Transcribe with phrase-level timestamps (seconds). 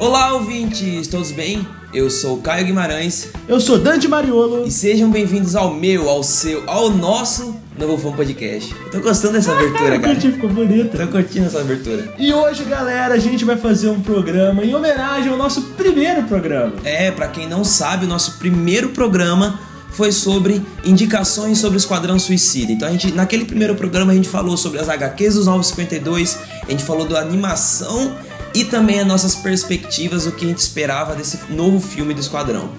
[0.00, 1.66] Olá, ouvintes, todos bem?
[1.92, 4.66] Eu sou o Caio Guimarães Eu sou Dante Mariolo.
[4.66, 8.74] e sejam bem-vindos ao meu, ao seu, ao nosso Novo Fã Podcast.
[8.84, 10.12] Eu tô gostando dessa abertura, O cara.
[10.12, 10.96] curtinho ficou bonito.
[10.96, 12.12] Tô curtindo essa abertura.
[12.18, 16.72] E hoje, galera, a gente vai fazer um programa em homenagem ao nosso primeiro programa.
[16.84, 19.60] É, pra quem não sabe, o nosso primeiro programa
[19.90, 22.70] foi sobre indicações sobre o Esquadrão Suicida.
[22.72, 26.70] Então a gente, naquele primeiro programa a gente falou sobre as HQs dos 952, a
[26.70, 28.12] gente falou da animação
[28.58, 32.72] e também as nossas perspectivas, o que a gente esperava desse novo filme do Esquadrão.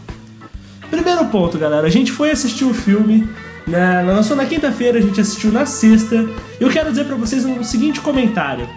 [0.90, 3.30] Primeiro ponto, galera, a gente foi assistir o filme,
[3.66, 4.02] né?
[4.02, 6.28] lançou na quinta-feira, a gente assistiu na sexta.
[6.60, 8.68] Eu quero dizer pra vocês um seguinte comentário.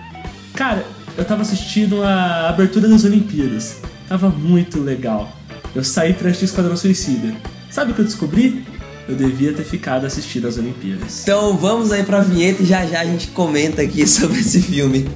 [0.54, 0.86] Cara,
[1.18, 3.78] eu tava assistindo a abertura das Olimpíadas.
[4.08, 5.28] Tava muito legal.
[5.74, 7.34] Eu saí pra assistir Esquadrão Suicida.
[7.68, 8.64] Sabe o que eu descobri?
[9.08, 11.22] Eu devia ter ficado assistindo as Olimpíadas.
[11.22, 15.10] Então vamos aí pra vinheta e já já a gente comenta aqui sobre esse filme.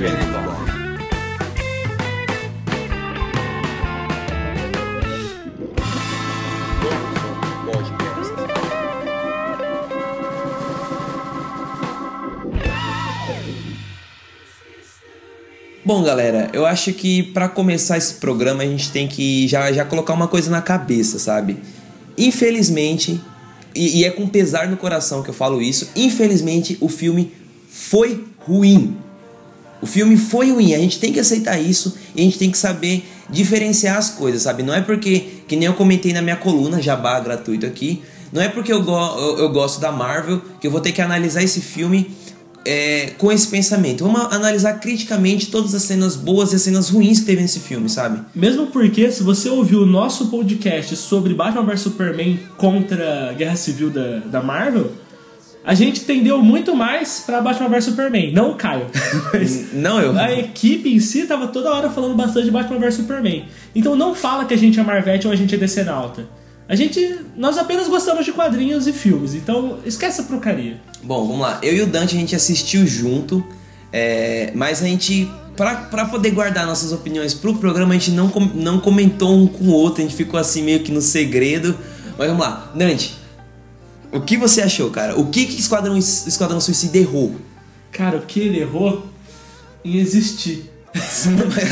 [0.00, 0.72] Bond.
[15.84, 19.84] Bom, galera, eu acho que pra começar esse programa a gente tem que já, já
[19.84, 21.58] colocar uma coisa na cabeça, sabe?
[22.16, 23.20] Infelizmente,
[23.74, 27.32] e, e é com pesar no coração que eu falo isso, infelizmente o filme
[27.68, 28.96] foi ruim.
[29.82, 32.56] O filme foi ruim, a gente tem que aceitar isso e a gente tem que
[32.56, 34.62] saber diferenciar as coisas, sabe?
[34.62, 38.00] Não é porque, que nem eu comentei na minha coluna, jabá gratuito aqui,
[38.32, 41.02] não é porque eu, go eu, eu gosto da Marvel que eu vou ter que
[41.02, 42.10] analisar esse filme
[42.64, 44.04] é, com esse pensamento.
[44.04, 47.88] Vamos analisar criticamente todas as cenas boas e as cenas ruins que teve nesse filme,
[47.88, 48.20] sabe?
[48.34, 53.56] Mesmo porque, se você ouviu o nosso podcast sobre Batman vs Superman contra a Guerra
[53.56, 54.92] Civil da, da Marvel,
[55.64, 58.86] a gente tendeu muito mais pra Batman vs Superman, não o Caio.
[59.72, 60.18] Não eu.
[60.18, 63.44] a equipe em si tava toda hora falando bastante de Batman vs Superman.
[63.74, 66.26] Então não fala que a gente é Marvete ou a gente é Decenalta.
[66.68, 67.18] A gente.
[67.36, 70.80] Nós apenas gostamos de quadrinhos e filmes, então esquece essa porcaria.
[71.02, 71.58] Bom, vamos lá.
[71.62, 73.44] Eu e o Dante a gente assistiu junto,
[73.92, 78.28] é, mas a gente, pra, pra poder guardar nossas opiniões pro programa, a gente não,
[78.54, 81.76] não comentou um com o outro, a gente ficou assim meio que no segredo.
[82.16, 82.70] Mas vamos lá.
[82.74, 83.16] Dante,
[84.12, 85.18] o que você achou, cara?
[85.18, 87.34] O que que Esquadrão, Esquadrão Suicida errou?
[87.90, 89.06] Cara, o que ele errou
[89.84, 90.70] em existir.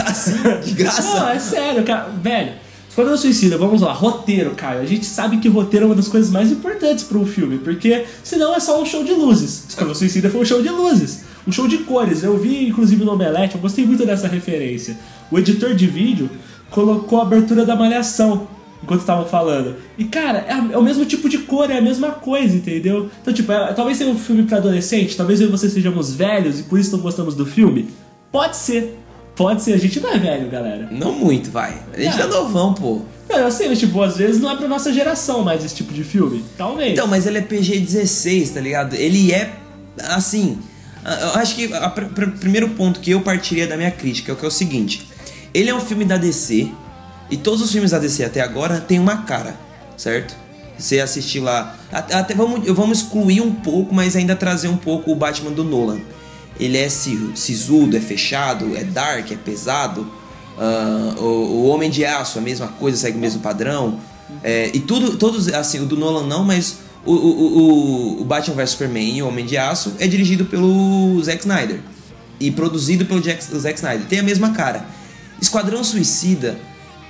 [0.06, 1.02] assim, de graça?
[1.02, 2.08] Não, é sério, cara.
[2.08, 2.52] Velho,
[2.88, 4.80] Esquadrão Suicida, vamos lá, roteiro, Caio.
[4.80, 8.06] A gente sabe que roteiro é uma das coisas mais importantes para um filme, porque
[8.24, 9.66] senão é só um show de luzes.
[9.68, 12.22] Esquadrão Suicida foi um show de luzes, um show de cores.
[12.22, 14.96] Eu vi, inclusive, no Omelete, eu gostei muito dessa referência.
[15.30, 16.30] O editor de vídeo
[16.70, 18.48] colocou a abertura da malhação
[18.82, 19.76] enquanto estavam falando.
[19.98, 23.10] E, cara, é, é o mesmo tipo de cor, é a mesma coisa, entendeu?
[23.20, 26.60] Então, tipo, é- talvez seja um filme para adolescente, talvez eu e você sejamos velhos
[26.60, 27.88] e por isso não gostamos do filme.
[28.32, 28.96] Pode ser.
[29.36, 30.88] Pode ser, a gente não é velho, galera.
[30.90, 31.74] Não muito, vai.
[31.94, 32.18] A gente É.
[32.18, 33.00] tá novão, pô.
[33.28, 35.92] Não, eu sei, mas tipo, às vezes não é pra nossa geração mais esse tipo
[35.94, 36.44] de filme.
[36.58, 36.92] Talvez.
[36.92, 38.94] Então, mas ele é PG-16, tá ligado?
[38.94, 39.50] Ele é,
[40.08, 40.58] assim...
[41.02, 44.44] Eu acho que o primeiro ponto que eu partiria da minha crítica é o que
[44.44, 45.08] é o seguinte.
[45.54, 46.70] Ele é um filme da DC,
[47.30, 49.56] e todos os filmes da DC até agora têm uma cara,
[49.96, 50.34] certo?
[50.78, 51.76] Você assistir lá...
[51.92, 56.00] Até, vamos, vamos excluir um pouco, mas ainda trazer um pouco o Batman do Nolan.
[56.58, 60.10] Ele é si- sisudo, é fechado, é dark, é pesado.
[60.58, 64.00] Ah, o, o Homem de Aço, a mesma coisa, segue o mesmo padrão.
[64.42, 67.58] É, e tudo, todos, assim, o do Nolan não, mas o, o,
[68.18, 71.80] o, o Batman vs Superman e o Homem de Aço é dirigido pelo Zack Snyder.
[72.38, 74.06] E produzido pelo Jack, Zack Snyder.
[74.06, 74.86] Tem a mesma cara.
[75.40, 76.58] Esquadrão Suicida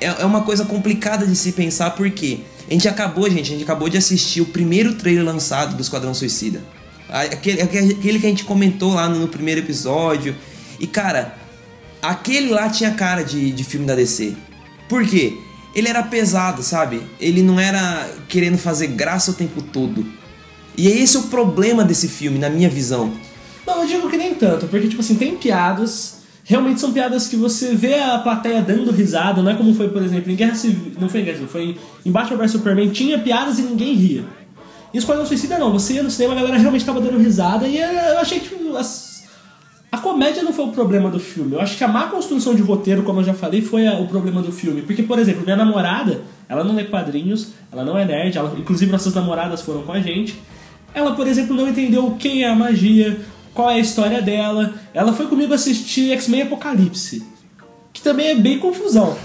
[0.00, 3.62] é, é uma coisa complicada de se pensar porque a gente acabou, gente, a gente
[3.62, 6.62] acabou de assistir o primeiro trailer lançado do Esquadrão Suicida.
[7.08, 10.36] Aquele, aquele que a gente comentou lá no, primeiro episódio.
[10.78, 11.34] E cara,
[12.00, 14.34] aquele lá tinha cara de, de filme da DC.
[14.88, 15.36] Por quê?
[15.74, 17.02] Ele era pesado, sabe?
[17.20, 20.06] Ele não era querendo fazer graça o tempo todo.
[20.76, 23.12] E esse é o problema desse filme, na minha visão.
[23.66, 26.19] Não, eu digo que nem tanto, porque, tipo assim, tem piadas.
[26.50, 30.02] Realmente são piadas que você vê a plateia dando risada, não é como foi, por
[30.02, 30.94] exemplo, em Guerra Civil.
[31.00, 34.24] Não foi em Guerra Civil, foi em Batman vs Superman, tinha piadas e ninguém ria.
[34.92, 37.78] Em Esquadrão Suicida não, você ia no cinema, a galera realmente tava dando risada e
[37.78, 39.22] eu achei que as-
[39.92, 41.52] a comédia não foi o problema do filme.
[41.52, 44.08] Eu acho que a má construção de roteiro, como eu já falei, foi a- o
[44.08, 44.82] problema do filme.
[44.82, 48.90] Porque, por exemplo, minha namorada, ela não lê quadrinhos, ela não é nerd, ela- inclusive
[48.90, 50.34] nossas namoradas foram com a gente.
[50.92, 53.20] Ela, por exemplo, não entendeu quem é a magia,
[53.54, 54.74] qual é a história dela.
[54.94, 57.22] Ela foi comigo assistir X-Men Apocalipse.
[57.92, 59.16] que também é bem confusão.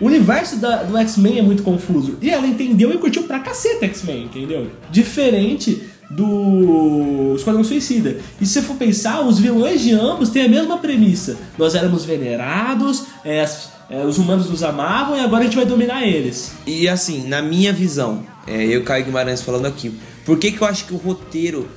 [0.00, 2.16] O universo da- do X-Men é muito confuso.
[2.22, 4.70] E ela entendeu e curtiu pra caceta X-Men, entendeu?
[4.92, 8.18] Diferente do Esquadrão Suicida.
[8.40, 11.36] E se você for pensar, os vilões de ambos têm a mesma premissa.
[11.58, 13.44] Nós éramos venerados, é,
[13.90, 16.52] é, os humanos nos amavam e agora a gente vai dominar eles.
[16.66, 19.92] E assim, na minha visão, é, eu Caio Guimarães falando aqui,
[20.24, 21.68] por que, que eu acho que o roteiro,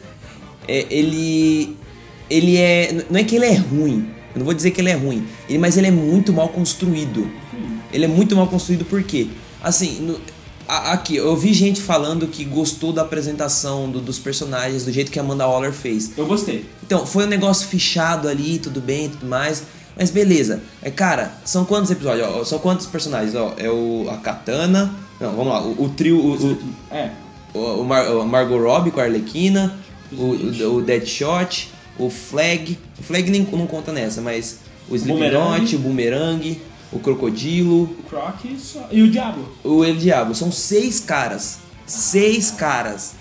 [0.68, 1.76] é, ele.
[2.30, 3.06] Ele é.
[3.10, 5.58] Não é que ele é ruim, eu não vou dizer que ele é ruim, ele,
[5.60, 7.30] mas ele é muito mal construído.
[7.94, 9.28] Ele é muito mal construído por quê?
[9.64, 10.20] Assim, no-
[10.68, 15.12] a- aqui, eu vi gente falando que gostou da apresentação do- dos personagens, do jeito
[15.12, 16.12] que a Amanda Waller fez.
[16.18, 16.66] Eu gostei.
[16.84, 19.64] Então, foi um negócio fichado ali, tudo bem, tudo mais.
[19.98, 20.62] Mas beleza.
[20.82, 22.28] É, cara, são quantos episódios?
[22.28, 23.34] Ó, são quantos personagens?
[23.36, 24.94] Ó, é o a Katana.
[25.22, 25.62] Não, vamos lá.
[25.62, 26.18] O, o trio.
[26.20, 26.58] O,
[26.92, 27.12] É.
[27.54, 29.74] o, o, Mar, o Margot Robbie com a Arlequina.
[30.12, 31.72] O, o, o Deadshot.
[31.98, 32.78] O Flag.
[33.00, 34.60] O Flag nem não conta nessa, mas.
[34.90, 34.96] O.
[34.96, 36.62] Slipknot, o Boomerang.
[36.92, 37.84] O Crocodilo.
[37.84, 39.42] O Croc e só- e o Diabo.
[39.64, 40.34] O El Diabo.
[40.36, 41.58] São seis caras.
[41.86, 43.14] Seis caras.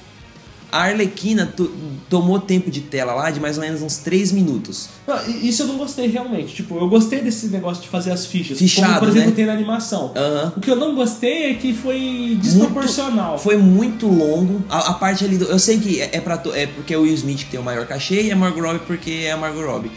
[0.74, 1.70] A Arlequina to-
[2.10, 4.88] tomou tempo de tela lá de mais ou menos uns 3 minutos.
[5.06, 6.52] Não, isso eu não gostei realmente.
[6.54, 8.58] Tipo, eu gostei desse negócio de fazer as fichas.
[8.58, 9.36] Fichado, como, por exemplo, né?
[9.36, 10.12] tem na animação.
[10.56, 13.38] O que eu não gostei é que foi desproporcional.
[13.38, 14.64] Foi muito longo.
[14.68, 15.44] A, a parte ali do.
[15.44, 17.62] Eu sei que é, é, pra, é porque é o Will Smith que tem o
[17.62, 19.90] maior cachê e a Margot Robbie porque é a Margot Robbie.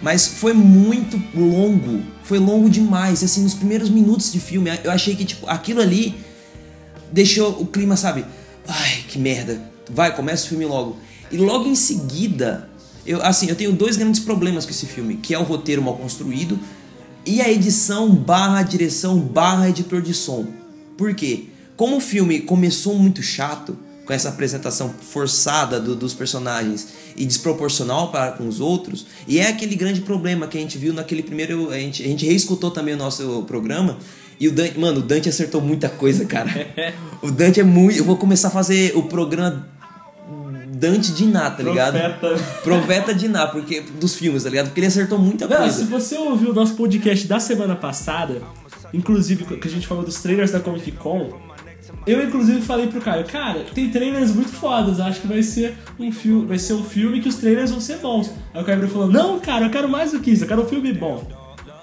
[0.00, 2.02] Mas foi muito longo.
[2.22, 3.22] Foi longo demais.
[3.22, 6.14] Assim, nos primeiros minutos de filme, eu achei que, tipo, aquilo ali
[7.12, 8.24] deixou o clima, sabe?
[8.68, 9.69] Ai, que merda.
[9.92, 10.96] Vai, começa o filme logo.
[11.30, 12.68] E logo em seguida,
[13.06, 15.96] eu, assim, eu tenho dois grandes problemas com esse filme, que é o roteiro mal
[15.96, 16.58] construído
[17.24, 20.46] e a edição barra direção barra editor de som.
[20.96, 21.44] Por quê?
[21.76, 23.76] Como o filme começou muito chato,
[24.06, 29.46] com essa apresentação forçada do- dos personagens e desproporcional para com os outros, e é
[29.48, 31.70] aquele grande problema que a gente viu naquele primeiro.
[31.70, 33.98] A gente, a gente reescutou também o nosso programa.
[34.40, 36.50] E o Dante, mano, o Dante acertou muita coisa, cara.
[37.22, 37.98] o Dante é muito.
[37.98, 39.68] Eu vou começar a fazer o programa
[40.80, 41.92] Dante de Ná, tá ligado?
[42.18, 42.44] Profeta.
[42.64, 44.66] Profeta de Ná, porque, dos filmes, tá ligado?
[44.68, 45.76] Porque ele acertou muita Não, coisa.
[45.78, 48.40] se você ouviu o nosso podcast da semana passada,
[48.94, 51.32] inclusive que a gente falou dos trailers da Comic Con,
[52.06, 56.10] eu inclusive falei pro Caio, cara, tem trailers muito fodas, acho que vai ser um
[56.10, 58.30] filme, vai ser um filme que os trailers vão ser bons.
[58.54, 60.66] Aí o Caio falou, não, cara, eu quero mais do que isso, eu quero um
[60.66, 61.22] filme bom.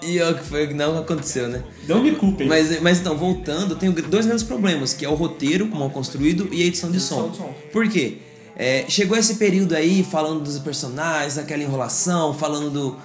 [0.02, 1.64] E é o que foi o que não aconteceu, né?
[1.88, 2.48] Não me culpem.
[2.48, 5.90] Mas, mas então, voltando, eu tenho dois grandes problemas, que é o roteiro, como é
[5.90, 7.30] construído, e a edição de Edição som.
[7.30, 7.54] de som.
[7.72, 8.18] Por quê?
[8.60, 12.96] É, chegou esse período aí, falando dos personagens, daquela enrolação, falando do,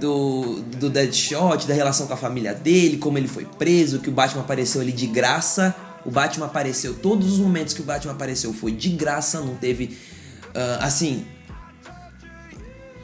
[0.00, 4.12] do, do Deadshot, da relação com a família dele, como ele foi preso, que o
[4.12, 5.76] Batman apareceu ali de graça.
[6.02, 9.98] O Batman apareceu, todos os momentos que o Batman apareceu foi de graça, não teve,
[10.54, 11.26] ah, assim,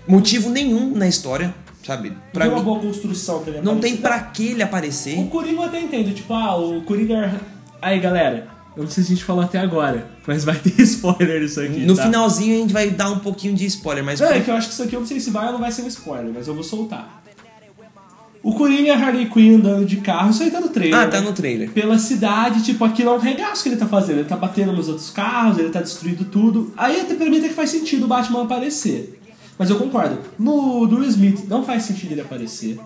[0.07, 1.55] motivo nenhum na história,
[1.85, 2.17] sabe?
[2.33, 5.19] Pra uma mim, boa construção pra ele não tem pra que ele aparecer.
[5.19, 7.39] O Coringa eu até entendo, tipo, ah, o Coringa...
[7.83, 8.47] Aí, galera,
[8.77, 11.81] eu não sei se a gente falou até agora, mas vai ter spoiler nisso aqui,
[11.81, 12.05] No tá?
[12.05, 14.69] finalzinho a gente vai dar um pouquinho de spoiler, mas Não, é que eu acho
[14.69, 16.47] que isso aqui eu não sei se vai ou não vai ser um spoiler, mas
[16.49, 17.23] eu vou soltar.
[18.43, 20.99] O Coringa e a Harley Quinn andando de carro, isso aí tá no trailer.
[20.99, 21.71] Ah, tá no trailer.
[21.71, 24.19] Pela cidade, tipo, aquilo é um regaço que ele tá fazendo.
[24.19, 26.73] Ele tá batendo nos outros carros, ele tá destruindo tudo.
[26.77, 29.21] Aí até pra mim até que faz sentido o Batman aparecer.
[29.57, 30.19] Mas eu concordo.
[30.37, 32.81] No do Will Smith não faz sentido ele aparecer.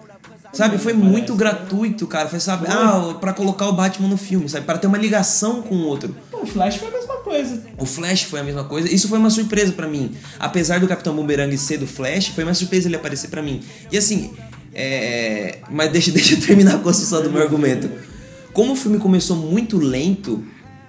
[0.53, 2.29] Sabe, foi Parece, muito gratuito, cara.
[2.29, 2.75] Foi, sabe, Foi.
[2.75, 4.65] ah, pra colocar o Batman no filme, sabe?
[4.67, 6.15] Para ter uma ligação com o outro.
[6.31, 7.06] Pô, o Flash foi a mesma
[7.37, 7.63] coisa.
[7.79, 8.93] O Flash foi a mesma coisa.
[8.93, 10.13] Isso foi uma surpresa pra mim.
[10.39, 13.63] Apesar do Capitão Boomerang ser do Flash, foi uma surpresa ele aparecer pra mim.
[13.93, 14.33] E assim,
[14.75, 15.59] é...
[15.71, 17.91] mas deixa, deixa eu terminar a construção do meu argumento.
[18.53, 20.43] Como o filme começou muito lento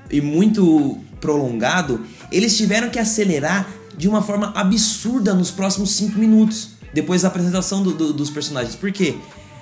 [0.10, 6.70] e muito prolongado, eles tiveram que acelerar de uma forma absurda nos próximos cinco minutos,
[6.94, 8.75] depois da apresentação do- do- dos personagens.
[8.75, 9.16] Por quê?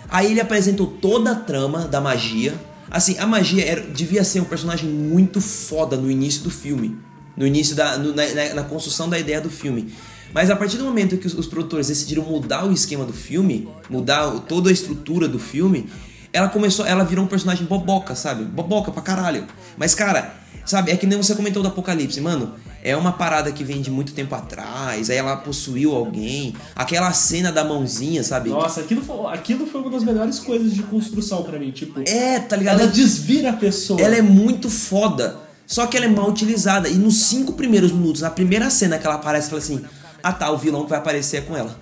[0.09, 2.53] Aí ele apresentou toda a trama da magia.
[2.89, 6.97] Assim, a magia era, devia ser um personagem muito foda no início do filme.
[7.35, 7.97] No início da.
[7.97, 9.93] no- na, na- construção da ideia do filme.
[10.33, 13.67] Mas a partir do momento que os, os produtores decidiram mudar o esquema do filme,
[13.89, 15.89] mudar toda a estrutura do filme,
[16.31, 16.85] ela começou.
[16.85, 18.43] Ela virou um personagem boboca, sabe?
[18.43, 19.45] Boboca pra caralho.
[19.77, 20.33] Mas, cara,
[20.65, 22.53] sabe, é que nem você comentou do Apocalipse, mano.
[22.87, 26.55] É uma parada que vem de muito tempo atrás, aí ela possuiu alguém.
[26.75, 28.51] Aquela cena da mãozinha, sabe?
[28.51, 31.71] Nossa, aquilo foi, aquilo foi uma das melhores coisas de construção pra mim.
[31.71, 32.81] Tipo, É, tá ligado?
[32.81, 33.99] ela desvira a pessoa.
[33.99, 35.39] Ela é muito foda.
[35.65, 36.87] Só que ela é mal utilizada.
[36.87, 39.81] E nos cinco primeiros minutos, na primeira cena que ela aparece, fala assim:
[40.21, 41.75] Ah tá, o vilão que vai aparecer é com ela.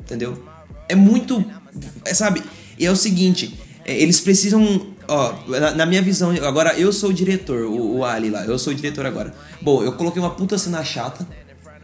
[0.00, 0.44] Entendeu?
[0.88, 1.44] É muito.
[2.04, 2.42] É, sabe?
[2.76, 4.88] E é o seguinte: é, eles precisam.
[5.08, 8.58] Ó, na, na minha visão, agora eu sou o diretor, o, o Ali lá, eu
[8.58, 9.34] sou o diretor agora.
[9.60, 11.26] Bom, eu coloquei uma puta cena chata.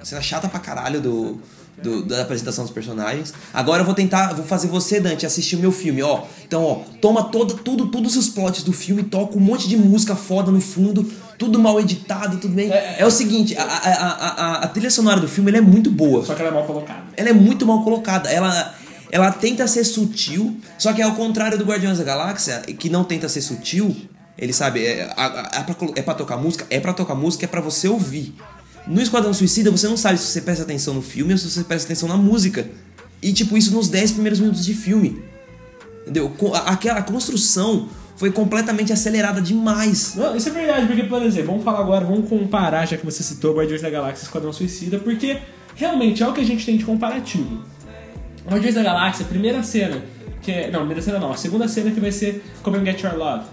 [0.03, 1.41] Cena chata pra caralho do,
[1.83, 3.35] do- da apresentação dos personagens.
[3.53, 6.23] Agora eu vou tentar, vou fazer você, Dante, assistir o meu filme, ó.
[6.47, 10.15] Então, ó, toma todo, tudo, todos os plots do filme, toca um monte de música
[10.15, 11.05] foda no fundo,
[11.37, 12.71] tudo mal editado, tudo bem.
[12.71, 16.35] É, o seguinte, a, a, a, a, trilha sonora do filme é muito boa Só
[16.35, 17.03] que ela é mal colocada.
[17.17, 18.31] ela é muito mal colocada.
[18.31, 18.75] Ela,
[19.11, 23.29] ela tenta ser sutil, só que ao contrário do Guardiões da Galáxia, que não tenta
[23.29, 23.97] ser sutil,
[24.37, 27.61] ele sabe, é, a- é, pra, é tocar música, é pra tocar música, é pra
[27.61, 28.35] você ouvir.
[28.87, 31.63] No Esquadrão Suicida, você não sabe se você presta atenção no filme ou se você
[31.65, 32.67] presta atenção na música.
[33.21, 35.23] E tipo, isso nos 10 primeiros minutos de filme.
[36.03, 36.33] Entendeu?
[36.65, 40.15] Aquela construção foi completamente acelerada demais.
[40.15, 43.23] Não, isso é verdade, porque, por exemplo, vamos falar agora, vamos comparar, já que você
[43.23, 45.39] citou Guardiões da Galáxia e Esquadrão Suicida, porque
[45.75, 47.63] realmente é o que a gente tem de comparativo.
[48.49, 50.03] Guardiões da Galáxia, primeira cena,
[50.43, 50.71] que é.
[50.71, 53.45] Não, primeira cena não, a segunda cena que vai ser Come and Get Your Love.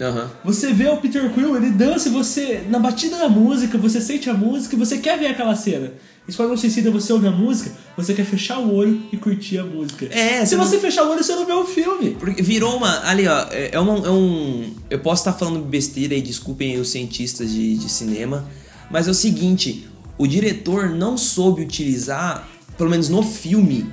[0.00, 0.30] Aham.
[0.44, 4.30] Você vê o Peter Quill, ele dança e você, na batida da música, você sente
[4.30, 5.92] a música e você quer ver aquela cena.
[6.28, 10.06] Esquadrão Suicida, você ouve a música, você quer fechar o olho e curtir a música.
[10.12, 12.10] É, Se você não- fechar o olho, você não vê o filme.
[12.20, 13.00] Porque virou uma.
[13.08, 14.72] Ali, ó, é, é, uma- é um.
[14.88, 18.46] Eu posso estar falando besteira e desculpem os cientistas de, de cinema,
[18.90, 23.86] mas é o seguinte: o diretor não soube utilizar, pelo menos no filme,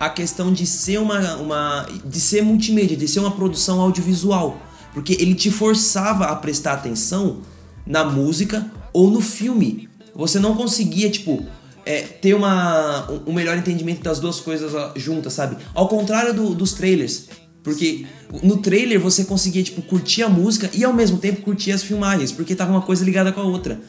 [0.00, 1.36] a questão de ser uma.
[1.36, 4.58] uma de ser multimídia, de ser uma produção audiovisual.
[4.94, 7.42] Porque ele te forçava a prestar atenção
[7.86, 9.88] na música ou no filme.
[10.14, 11.46] Você não conseguia, tipo,
[11.86, 15.56] é, ter uma, um- melhor entendimento das duas coisas juntas, sabe?
[15.74, 17.28] Ao contrário do- dos trailers.
[17.62, 18.06] Porque
[18.42, 22.32] no trailer você conseguia, tipo, curtir a música e ao mesmo tempo curtir as filmagens,
[22.32, 23.80] porque tava uma coisa ligada com a outra.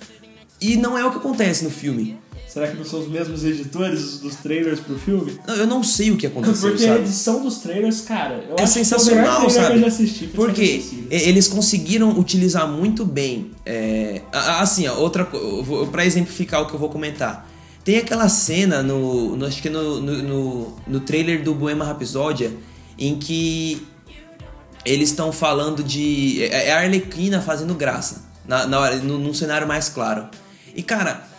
[0.59, 2.17] E não é o que acontece no filme.
[2.51, 5.39] Será que não são os mesmos editores dos trailers pro filme?
[5.47, 6.99] Não, Eu não sei o que aconteceu, Porque a sabe?
[6.99, 9.71] edição dos trailers, cara, eu É acho que sensacional, foi o melhor trailer sabe?
[9.71, 10.27] que eu já assisti.
[10.27, 13.51] Porque eles conseguiram utilizar muito bem.
[13.65, 15.25] é, a- a- assim, ó, outra
[15.91, 17.49] para exemplificar o que eu vou comentar.
[17.85, 22.49] Tem aquela cena no, no- acho que no, no, no, trailer do Bohemian Rhapsody
[22.99, 23.81] em que
[24.85, 29.65] eles estão falando de é é a Arlequina fazendo graça na, na no- num cenário
[29.67, 30.27] mais claro.
[30.75, 31.30] E cara,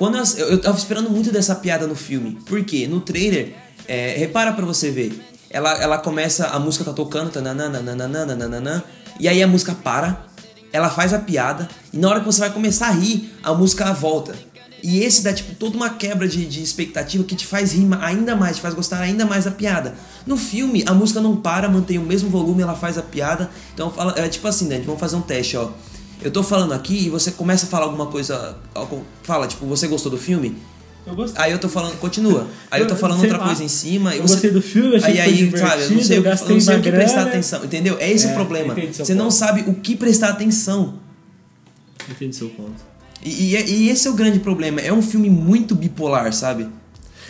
[0.00, 3.54] quando eu, eu tava esperando muito dessa piada no filme, porque no trailer,
[3.86, 8.82] é, repara pra você ver, ela, ela começa, a música tá tocando, tananana, nananana, nananana,
[9.18, 10.24] e aí a música para,
[10.72, 13.92] ela faz a piada, e na hora que você vai começar a rir, a música
[13.92, 14.34] volta.
[14.82, 18.34] E esse dá, tipo, toda uma quebra de, de expectativa que te faz rir ainda
[18.34, 19.94] mais, te faz gostar ainda mais da piada.
[20.26, 23.50] No filme, a música não para, mantém o mesmo volume, ela faz a piada.
[23.74, 24.80] Então, fala, é tipo assim, né?
[24.82, 25.68] Vamos fazer um teste, ó.
[26.22, 28.56] Eu tô falando aqui e você começa a falar alguma coisa.
[29.22, 30.56] Fala, tipo, você gostou do filme?
[31.06, 31.42] Eu gostei.
[31.42, 32.46] Aí eu tô falando, continua.
[32.70, 33.46] Aí eu tô falando outra lá.
[33.46, 34.14] coisa em cima.
[34.14, 34.34] e Eu você...
[34.34, 36.76] gostei do filme, achei aí, aí, sabe, eu não sei, o que- eu não sei
[36.76, 37.96] o que prestar atenção, entendeu?
[37.98, 38.74] É esse É, o problema.
[38.92, 39.34] Você não ponto.
[39.34, 40.94] sabe o que prestar atenção.
[42.08, 42.74] Entendi seu ponto.
[43.24, 44.80] E, e- e esse é o grande problema.
[44.80, 46.68] É um filme muito bipolar, sabe?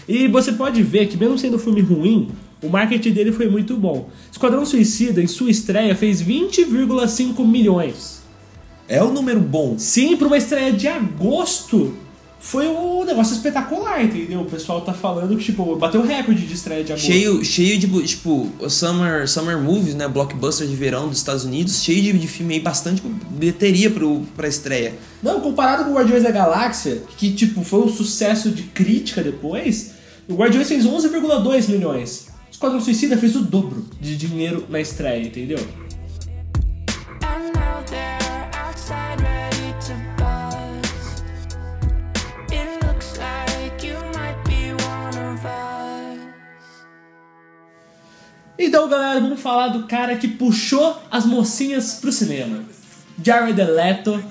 [0.08, 2.30] E você pode ver que, mesmo sendo um filme ruim,
[2.62, 4.08] o marketing dele foi muito bom.
[4.32, 8.19] Esquadrão Suicida, em sua estreia, fez 20,5 milhões.
[8.90, 9.78] É um número bom.
[9.78, 11.96] Sim, para uma estreia de agosto,
[12.40, 14.40] foi um negócio espetacular, entendeu?
[14.40, 17.06] O pessoal tá falando que, tipo, bateu recorde de estreia de agosto.
[17.06, 20.08] Cheio, cheio de, tipo, summer, summer movies, né?
[20.08, 21.80] Blockbuster de verão dos Estados Unidos.
[21.84, 24.94] Cheio de, de filme aí, bastante bilheteria pro, pra estreia.
[25.22, 29.92] Não, comparado com o Guardiões da Galáxia, que, tipo, foi um sucesso de crítica depois,
[30.28, 32.26] o Guardiões fez 11,2 milhões.
[32.50, 35.60] Esquadrão Suicida fez o dobro de dinheiro na estreia, entendeu?
[48.62, 52.62] Então, galera, vamos falar do cara que puxou as mocinhas pro cinema.
[53.24, 54.22] Jared Leto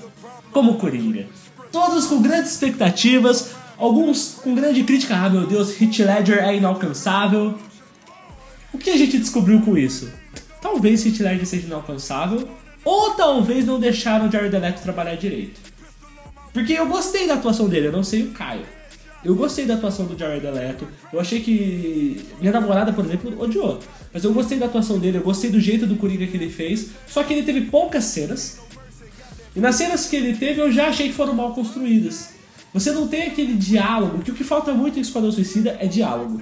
[0.52, 1.26] como Coringa.
[1.72, 5.16] Todos com grandes expectativas, alguns com grande crítica.
[5.16, 7.58] Ah, meu Deus, Heath Ledger é inalcançável.
[8.72, 10.08] O que a gente descobriu com isso?
[10.60, 12.48] Talvez Heath Ledger seja inalcançável,
[12.84, 15.60] ou talvez não deixaram o Jared Leto trabalhar direito.
[16.52, 18.64] Porque eu gostei da atuação dele, eu não sei o Caio.
[19.24, 20.86] Eu gostei da atuação do Jared Leto.
[21.12, 22.24] Eu achei que.
[22.40, 23.78] Minha namorada, por exemplo, odiou.
[24.12, 26.90] Mas eu gostei da atuação dele, eu gostei do jeito do Coringa que ele fez.
[27.06, 28.58] Só que ele teve poucas cenas.
[29.54, 32.30] E nas cenas que ele teve, eu já achei que foram mal construídas.
[32.72, 36.40] Você não tem aquele diálogo, que o que falta muito em Esquadrão Suicida é diálogo.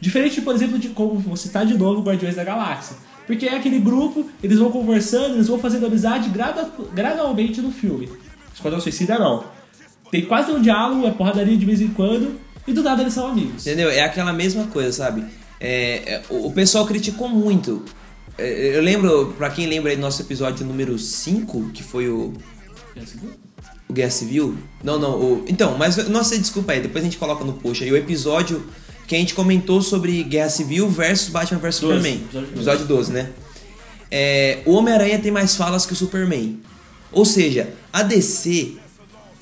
[0.00, 2.96] Diferente, por exemplo, de como vou citar de novo Guardiões da Galáxia.
[3.26, 6.30] Porque é aquele grupo, eles vão conversando, eles vão fazendo amizade
[6.92, 8.08] gradualmente no filme.
[8.54, 9.44] Esquadrão Suicida não.
[10.14, 13.26] Tem quase um diálogo, é porradaria de vez em quando, e do nada eles são
[13.26, 13.66] amigos.
[13.66, 13.90] Entendeu?
[13.90, 15.24] É aquela mesma coisa, sabe?
[15.58, 17.84] É, é, o pessoal criticou muito.
[18.38, 22.32] É, eu lembro, pra quem lembra aí do nosso episódio número 5, que foi o,
[23.88, 24.56] o Guerra Civil.
[24.84, 25.44] Não, não, o.
[25.48, 25.96] Então, mas.
[26.08, 27.90] Nossa, desculpa aí, depois a gente coloca no post aí.
[27.90, 28.64] O episódio
[29.08, 32.14] que a gente comentou sobre Guerra Civil versus Batman vs Doze, Superman.
[32.14, 32.54] episódio doze.
[32.54, 33.30] Episódio 12, né?
[34.12, 36.60] É, o Homem-Aranha tem mais falas que o Superman.
[37.10, 38.76] Ou seja, a DC,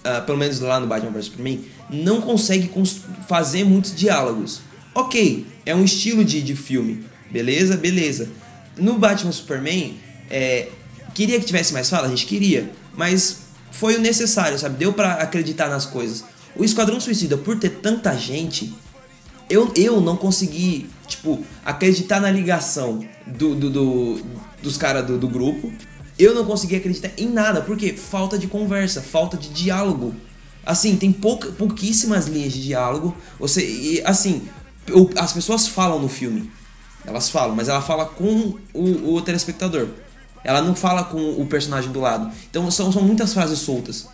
[0.05, 4.61] ah, pelo menos lá no Batman vs Superman, não consegue cons- fazer muitos diálogos.
[4.95, 7.05] Ok, é um estilo de, de filme.
[7.31, 7.77] Beleza?
[7.77, 8.29] Beleza.
[8.77, 9.95] No Batman Superman,
[10.31, 10.69] é,
[11.15, 12.07] queria que tivesse mais fala?
[12.07, 12.71] A gente queria.
[12.97, 13.39] Mas
[13.71, 14.77] foi o necessário, sabe?
[14.77, 16.25] Deu pra acreditar nas coisas.
[16.55, 18.75] O Esquadrão Suicida, por ter tanta gente,
[19.49, 24.23] eu, eu não consegui, tipo, acreditar na ligação do, do- do-
[24.63, 25.73] dos caras do, do grupo.
[26.23, 30.15] Eu não consegui acreditar em nada, porque falta de conversa, falta de diálogo.
[30.65, 33.17] Assim, tem pouca, pouquíssimas linhas de diálogo.
[33.41, 34.43] Você, e, assim,
[35.17, 36.49] as pessoas falam no filme.
[37.05, 39.89] Elas falam, mas ela fala com o, o telespectador.
[40.45, 42.31] Ela não fala com o personagem do lado.
[42.49, 44.09] Então são, são muitas frases soltas.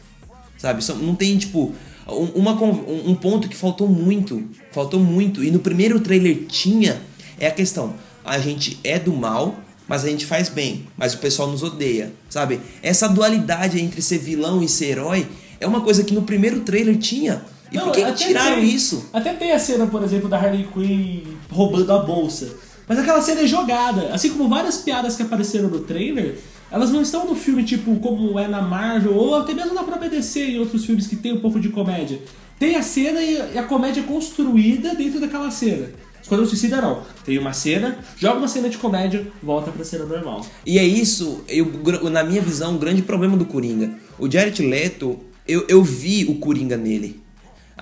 [0.57, 0.83] Sabe?
[0.83, 1.75] São- não tem, tipo,
[2.09, 4.49] um, uma, um um ponto que faltou muito.
[4.73, 5.45] Faltou muito.
[5.45, 7.03] E no primeiro trailer tinha.
[7.39, 7.95] É a questão.
[8.25, 9.57] A gente é do mal,
[9.89, 10.87] mas a gente faz bem.
[10.97, 12.13] Mas o pessoal nos odeia.
[12.29, 12.61] Sabe?
[12.83, 15.27] Essa dualidade entre ser vilão e ser herói
[15.59, 17.43] é uma coisa que no primeiro trailer tinha.
[17.73, 19.09] E Não, por que tiraram tem- isso?
[19.13, 22.49] Até tem a cena, por exemplo, da Harley Quinn roubando a bolsa.
[22.89, 24.09] Mas aquela cena é jogada.
[24.15, 26.39] Assim como várias piadas que apareceram no trailer,
[26.71, 30.09] elas não estão no filme, tipo, como é na Marvel, ou até mesmo na própria
[30.09, 32.19] DC e outros filmes que tem um pouco de comédia.
[32.59, 35.91] Tem a cena e a comédia é construída dentro daquela cena.
[36.29, 37.03] Esquadrão Suicida não.
[37.25, 40.45] Tem uma cena, joga uma cena de comédia, volta pra cena normal.
[40.67, 41.65] E é isso, eu,
[42.11, 43.95] na minha visão, o grande problema do Coringa.
[44.19, 47.19] O Jared Leto, eu, eu vi o Coringa nele.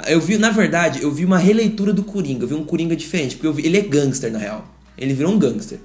[0.07, 3.35] Eu vi, na verdade, eu vi uma releitura do Coringa, eu vi um Coringa diferente,
[3.37, 4.73] porque vi- ele é gangster na real.
[4.97, 5.79] Ele virou um gangster.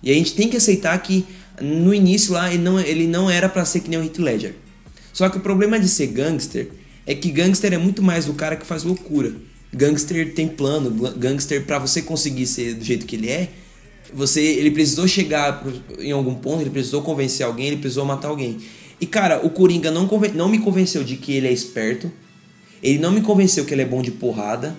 [0.00, 1.26] E a gente tem que aceitar que
[1.60, 4.54] no início lá ele não, ele não era pra ser que nem o Heath Ledger.
[5.12, 6.68] Só que o problema de ser gangster
[7.06, 9.32] é que gangster é muito mais do cara que faz loucura.
[9.74, 13.48] Gangster tem plano, gangster pra você conseguir ser do jeito que ele é,
[14.12, 15.64] você ele precisou chegar
[15.98, 18.58] em algum ponto, ele precisou convencer alguém, ele precisou matar alguém.
[19.00, 22.10] E cara, o Coringa não, não me convenceu de que ele é esperto.
[22.82, 24.76] Ele não me convenceu que ele é bom de porrada.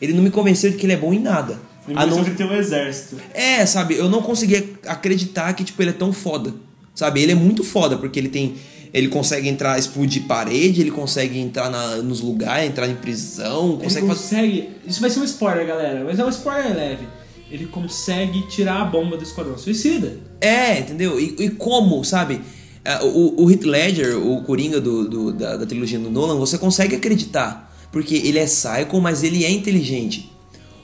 [0.00, 1.58] Ele não me convenceu de que ele é bom em nada.
[1.94, 3.16] A não, que tem um exército.
[3.32, 6.52] é, sabe, eu não conseguia acreditar que, tipo, ele é tão foda.
[6.94, 8.56] Sabe, ele é muito foda, porque ele tem.
[8.96, 13.84] Ele consegue entrar, explodir parede, ele consegue entrar na- nos lugares, entrar em prisão, Ele
[13.84, 14.20] consegue fazer.
[14.20, 14.68] consegue.
[14.86, 17.06] Isso vai ser um spoiler, galera, mas é um spoiler leve.
[17.50, 20.18] Ele consegue tirar a bomba do Esquadrão Suicida.
[20.40, 21.20] É, entendeu?
[21.20, 22.40] E, e como, sabe?
[22.84, 26.56] É, O, o Heath Ledger, o Coringa do, do- da, da trilogia do Nolan, você
[26.58, 27.64] consegue acreditar.
[27.92, 30.30] Porque ele é psycho, mas ele é inteligente.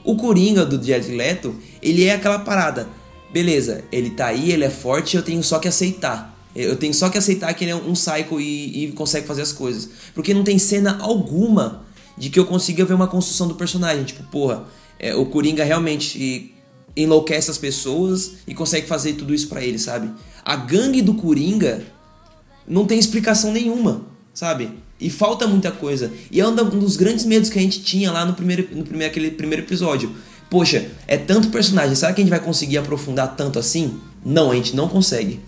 [0.03, 2.87] O Coringa do Jared Leto, ele é aquela parada.
[3.31, 6.32] Beleza, ele tá aí, ele é forte, eu tenho só que aceitar.
[6.55, 9.51] Eu tenho só que aceitar que ele é um psycho e, e consegue fazer as
[9.51, 9.89] coisas.
[10.13, 11.83] Porque não tem cena alguma
[12.17, 14.03] de que eu consiga ver uma construção do personagem.
[14.03, 14.65] Tipo, porra,
[14.99, 16.53] é, o Coringa realmente
[16.95, 20.11] enlouquece as pessoas e consegue fazer tudo isso pra ele, sabe?
[20.45, 21.81] A gangue do Coringa
[22.67, 24.01] não tem explicação nenhuma,
[24.33, 24.69] sabe?
[24.99, 26.11] E falta muita coisa.
[26.31, 28.83] E é um um dos grandes medos que a gente tinha lá no primeiro, no
[28.83, 30.11] primeiro, aquele primeiro episódio.
[30.49, 33.99] Poxa, é tanto personagem, será que a gente vai conseguir aprofundar tanto assim?
[34.23, 35.39] Não, a gente não consegue.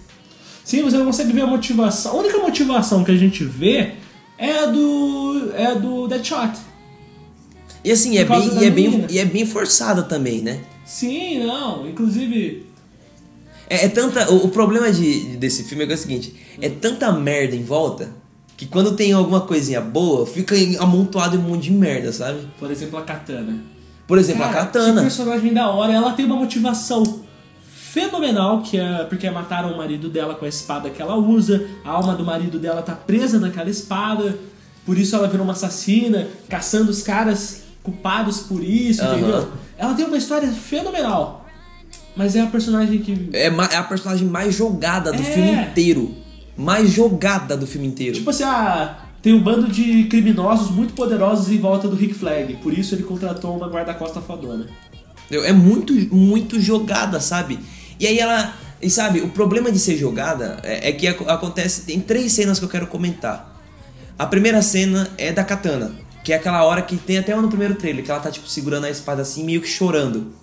[0.66, 2.14] Sim, você não consegue ver a motivação.
[2.14, 3.92] A única motivação que a gente vê
[4.36, 5.52] é a do.
[5.56, 6.58] é a do Deadshot.
[7.84, 10.60] E assim, é bem, e é bem, e é bem forçada também, né?
[10.84, 11.88] Sim, não.
[11.88, 12.66] Inclusive.
[13.70, 14.32] É, é tanta.
[14.32, 17.64] O, o problema de, desse filme é, que é o seguinte: é tanta merda em
[17.64, 18.10] volta
[18.58, 22.40] que quando tem alguma coisinha boa, fica amontoado em um monte de merda, sabe?
[22.58, 23.64] Por exemplo, a Katana.
[24.08, 24.96] Por exemplo, Cara, a Katana.
[24.96, 25.94] Que personagem da hora.
[25.94, 27.25] Ela tem uma motivação
[27.96, 31.66] fenomenal, que é porque mataram o marido dela com a espada que ela usa.
[31.86, 34.38] A alma do marido dela tá presa naquela espada.
[34.86, 39.18] Por isso ela virou uma assassina, caçando os caras culpados por isso, Aham.
[39.18, 39.48] entendeu?
[39.78, 41.46] Ela tem uma história fenomenal.
[42.18, 43.30] Mas é a personagem que.
[43.32, 45.26] É, é a personagem mais jogada do É.
[45.26, 46.14] filme inteiro.
[46.58, 48.16] Mais jogada do filme inteiro.
[48.16, 52.58] Tipo assim, ah, tem um bando de criminosos muito poderosos em volta do Rick Flag.
[52.58, 54.22] Por isso ele contratou uma guarda-costa.
[54.22, 55.46] Entendeu?
[55.46, 57.60] É muito, muito jogada, sabe?
[58.00, 58.54] E aí ela.
[58.82, 61.82] E sabe, o problema de ser jogada é, é que ac- acontece.
[61.82, 63.54] Tem três cenas que eu quero comentar.
[64.18, 67.76] A primeira cena é da Katana, que é aquela hora que tem até no primeiro
[67.76, 70.34] trailer, que ela tá tipo segurando a espada assim, meio que chorando.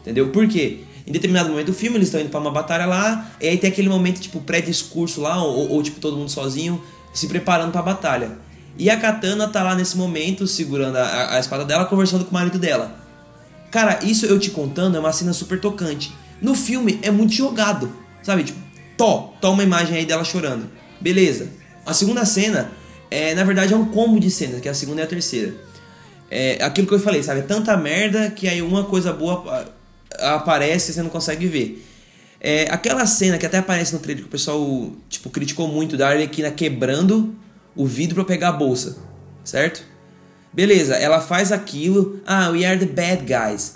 [0.00, 0.28] Entendeu?
[0.30, 0.80] Por quê?
[1.06, 3.70] Em determinado momento do filme, eles estão indo pra uma batalha lá, e aí tem
[3.70, 6.82] aquele momento, tipo, pré-discurso lá, ou, ou, tipo, todo mundo sozinho,
[7.14, 8.32] se preparando pra batalha.
[8.78, 12.30] E a Katana tá lá nesse momento, segurando a- a, a espada dela, conversando com
[12.30, 12.94] o marido dela.
[13.70, 16.12] Cara, isso eu te contando é uma cena super tocante.
[16.40, 18.44] No filme é muito jogado, sabe?
[18.44, 18.58] Tipo,
[18.96, 20.68] tó, toma uma imagem aí dela chorando.
[21.00, 21.48] Beleza.
[21.84, 22.70] A segunda cena,
[23.10, 25.54] é, na verdade, é um combo de cenas, que é a segunda e a terceira.
[26.30, 27.40] É aquilo que eu falei, sabe?
[27.40, 29.66] É tanta merda que aí uma coisa boa
[30.20, 31.84] a- aparece e você não consegue ver.
[32.40, 36.08] É, aquela cena que até aparece no trailer que o pessoal, tipo, criticou muito da
[36.10, 37.34] Arlequina quebrando
[37.74, 38.98] o vidro pra pegar a bolsa,
[39.42, 39.82] certo?
[40.52, 42.20] Beleza, ela faz aquilo.
[42.26, 43.74] Ah, we are the bad guys.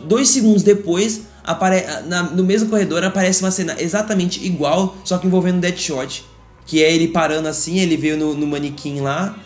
[0.00, 5.26] Dois segundos depois, apare na- no mesmo corredor aparece uma cena exatamente igual, só que
[5.26, 6.24] envolvendo Deadshot.
[6.66, 9.36] Que é ele parando assim, ele veio no, no manequim lá,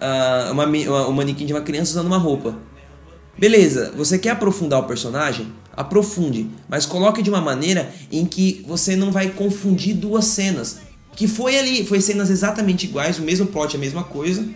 [0.00, 2.56] ah, uma, uma- um manequim de uma criança usando uma roupa.
[3.38, 5.52] Beleza, você quer aprofundar o personagem?
[5.76, 10.78] Aprofunde, mas coloque de uma maneira em que você não vai confundir duas cenas.
[11.14, 14.46] Que foi ali, foi cenas exatamente iguais, o mesmo plot, a mesma coisa,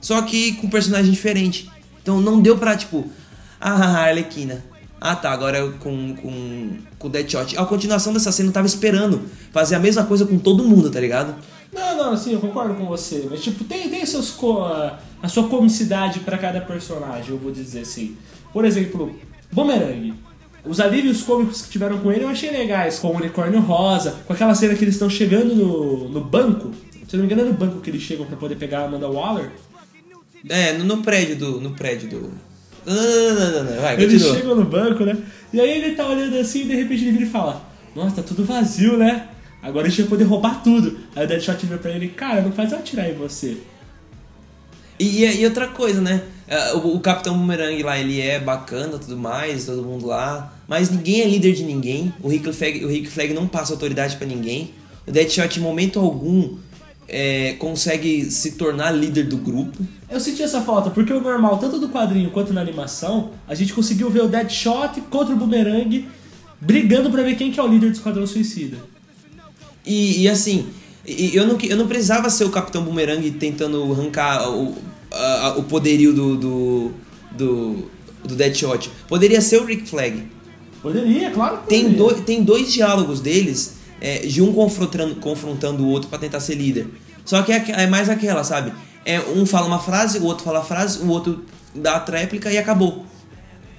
[0.00, 1.70] só que com personagem diferente.
[2.02, 3.06] Então não deu pra, tipo,
[3.60, 4.64] ah, Arlequina.
[5.00, 7.56] Ah tá, agora com, com, com Deadshot.
[7.58, 10.98] A continuação dessa cena eu tava esperando fazer a mesma coisa com todo mundo, tá
[11.00, 11.34] ligado?
[11.72, 13.26] Não, não, assim, eu concordo com você.
[13.30, 17.80] Mas, tipo, tem, tem seus co- a sua comicidade pra cada personagem, eu vou dizer
[17.80, 18.16] assim.
[18.52, 19.14] Por exemplo,
[19.52, 20.14] Boomerang.
[20.64, 22.98] Os alívios cômicos que tiveram com ele eu achei legais.
[22.98, 26.72] Com o unicórnio rosa, com aquela cena que eles estão chegando no, no banco.
[27.06, 28.84] Se eu não me engano, é no banco que eles chegam pra poder pegar a
[28.86, 29.52] Amanda Waller.
[30.48, 31.60] É, no, no prédio do.
[31.60, 32.32] No prédio do.
[32.86, 33.82] Não, não, não, não, não, não.
[33.82, 34.34] vai, Eles continua.
[34.36, 35.16] chegam no banco, né?
[35.52, 37.62] E aí ele tá olhando assim e de repente ele vira e fala:
[37.94, 39.28] Nossa, tá tudo vazio, né?
[39.62, 40.98] Agora a gente vai poder roubar tudo.
[41.16, 43.56] Aí o Deadshot vira pra ele: Cara, não faz eu atirar em você.
[44.98, 46.22] E, e outra coisa, né?
[46.48, 50.54] Ah, O, o Capitão Boomerang lá, ele é bacana tudo mais, todo mundo lá.
[50.68, 52.14] Mas ninguém é líder de ninguém.
[52.22, 54.70] O Rick Flag, o Rick Flag não passa autoridade pra ninguém.
[55.06, 56.56] O Deadshot, em momento algum,
[57.08, 59.78] é, consegue se tornar líder do grupo.
[60.10, 63.72] Eu senti essa falta, porque o normal, tanto do quadrinho quanto na animação, a gente
[63.72, 66.06] conseguiu ver o Deadshot contra o Boomerang
[66.60, 68.78] brigando pra ver quem que é o líder do Esquadrão Suicida.
[69.84, 70.66] E, e assim,
[71.06, 74.74] eu, não, eu não precisava ser o Capitão Boomerang tentando arrancar o,
[75.12, 76.90] a- o poderio do, do,
[77.36, 77.90] do,
[78.24, 78.90] do Deadshot.
[79.08, 80.24] Poderia ser o Rick Flag.
[80.82, 81.98] Poderia, claro que Tem, poderia.
[82.04, 86.54] dois tem dois diálogos deles, é, de um confrontando, confrontando o outro pra tentar ser
[86.54, 86.86] líder.
[87.24, 88.72] Só que é, é mais aquela, sabe?
[89.04, 92.50] É, um fala uma frase, o outro fala a frase, o outro dá a tréplica
[92.50, 93.04] e acabou.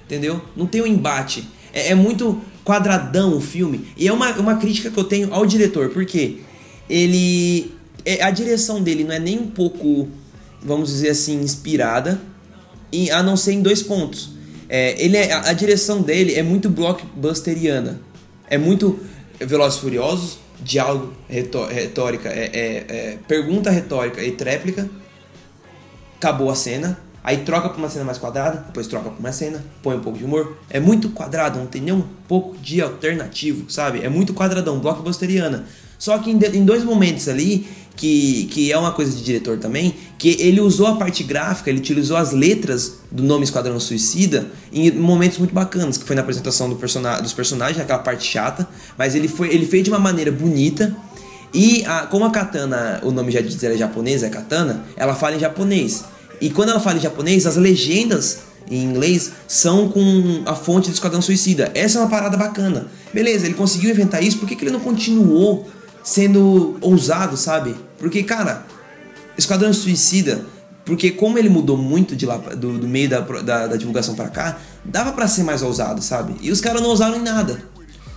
[0.04, 0.40] Entendeu?
[0.56, 1.46] Não tem um embate.
[1.72, 3.86] É, é muito quadradão o filme.
[3.96, 6.38] E é uma, uma crítica que eu tenho ao diretor, porque
[6.88, 7.72] ele.
[8.04, 10.08] é- a direção dele não é nem um pouco,
[10.62, 12.20] vamos dizer assim, inspirada,
[12.92, 14.30] em- a não ser em dois pontos.
[14.68, 18.00] É, ele é- a, a direção dele é muito blockbusteriana.
[18.50, 18.98] É muito
[19.40, 24.88] Velozes Furiosos, diálogo, retó- retórica, é, é- é pergunta retórica e tréplica.
[26.16, 26.98] Acabou a cena.
[27.22, 30.18] Aí troca pra uma cena mais quadrada, depois troca pra uma cena, põe um pouco
[30.18, 30.56] de humor.
[30.70, 34.02] É muito quadrado, não tem nem um pouco de alternativo, sabe?
[34.02, 35.66] É muito quadradão, blockbusteriana.
[35.98, 39.94] Só que em, em dois momentos ali, que, que é uma coisa de diretor também,
[40.16, 44.90] que ele usou a parte gráfica, ele utilizou as letras do nome Esquadrão Suicida em
[44.92, 49.14] momentos muito bacanas, que foi na apresentação do persona dos personagens, naquela parte chata, mas
[49.16, 50.94] ele, foi, ele fez de uma maneira bonita.
[51.52, 55.14] E a- como a katana, o nome já diz, ela é japonesa, é katana, ela
[55.16, 56.04] fala em japonês.
[56.40, 60.94] E quando ela fala em japonês, as legendas em inglês são com a fonte do
[60.94, 61.72] Esquadrão Suicida.
[61.74, 62.86] Essa é uma parada bacana.
[63.12, 65.68] Beleza, ele conseguiu inventar isso, por que, que ele não continuou
[66.02, 67.74] sendo ousado, sabe?
[67.98, 68.64] Porque, cara,
[69.36, 70.44] Esquadrão Suicida,
[70.84, 74.28] porque como ele mudou muito de lá, do, do meio da, da, da divulgação pra
[74.28, 76.34] cá, dava pra ser mais ousado, sabe?
[76.40, 77.62] E os caras não ousaram em nada.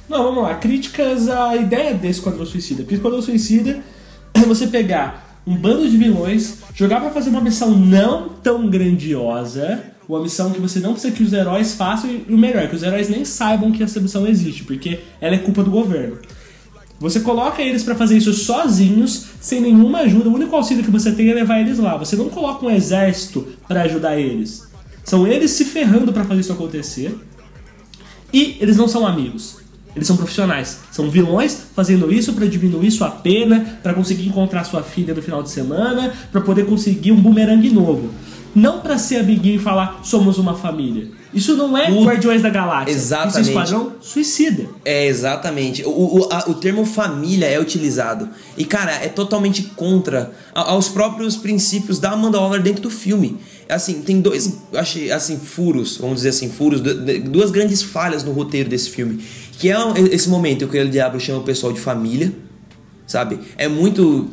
[0.07, 0.55] Não, vamos lá.
[0.55, 2.83] Críticas à ideia desse Esquadrão Suicida.
[2.83, 3.81] Porque Esquadrão Suicida
[4.33, 9.81] é você pegar um bando de vilões, jogar pra fazer uma missão não tão grandiosa,
[10.07, 12.83] uma missão que você não precisa que os heróis façam, e o melhor, que os
[12.83, 16.19] heróis nem saibam que essa missão existe, porque ela é culpa do governo.
[17.01, 20.29] Você coloca eles pra fazer isso sozinhos, sem nenhuma ajuda.
[20.29, 21.97] O único auxílio que você tem é levar eles lá.
[21.97, 24.67] Você não coloca um exército pra ajudar eles.
[25.03, 27.17] São eles se ferrando pra fazer isso acontecer.
[28.31, 29.57] E eles não são amigos.
[29.95, 30.77] Eles são profissionais.
[30.91, 35.41] São vilões fazendo isso pra diminuir sua pena, pra conseguir encontrar sua filha no final
[35.41, 38.11] de semana, pra poder conseguir um bumerangue novo.
[38.53, 41.09] Não pra ser amiguinho e falar somos uma família.
[41.33, 42.91] Isso não é O- Guardiões da Galáxia.
[42.93, 43.39] Exatamente.
[43.39, 44.65] Isso é Esquadrão Suicida.
[44.83, 45.83] É, exatamente.
[45.85, 48.27] O, o, a- o termo família é utilizado.
[48.57, 53.37] E, cara, é totalmente contra a- aos próprios princípios da Amanda Waller dentro do filme.
[53.69, 58.21] Assim, tem dois, achei, assim, furos, vamos dizer assim, furos, du- du- duas grandes falhas
[58.21, 59.23] no roteiro desse filme.
[59.57, 59.77] Que é
[60.11, 62.33] esse momento que o Diabo chama o pessoal de família,
[63.07, 63.39] sabe?
[63.57, 64.29] É muito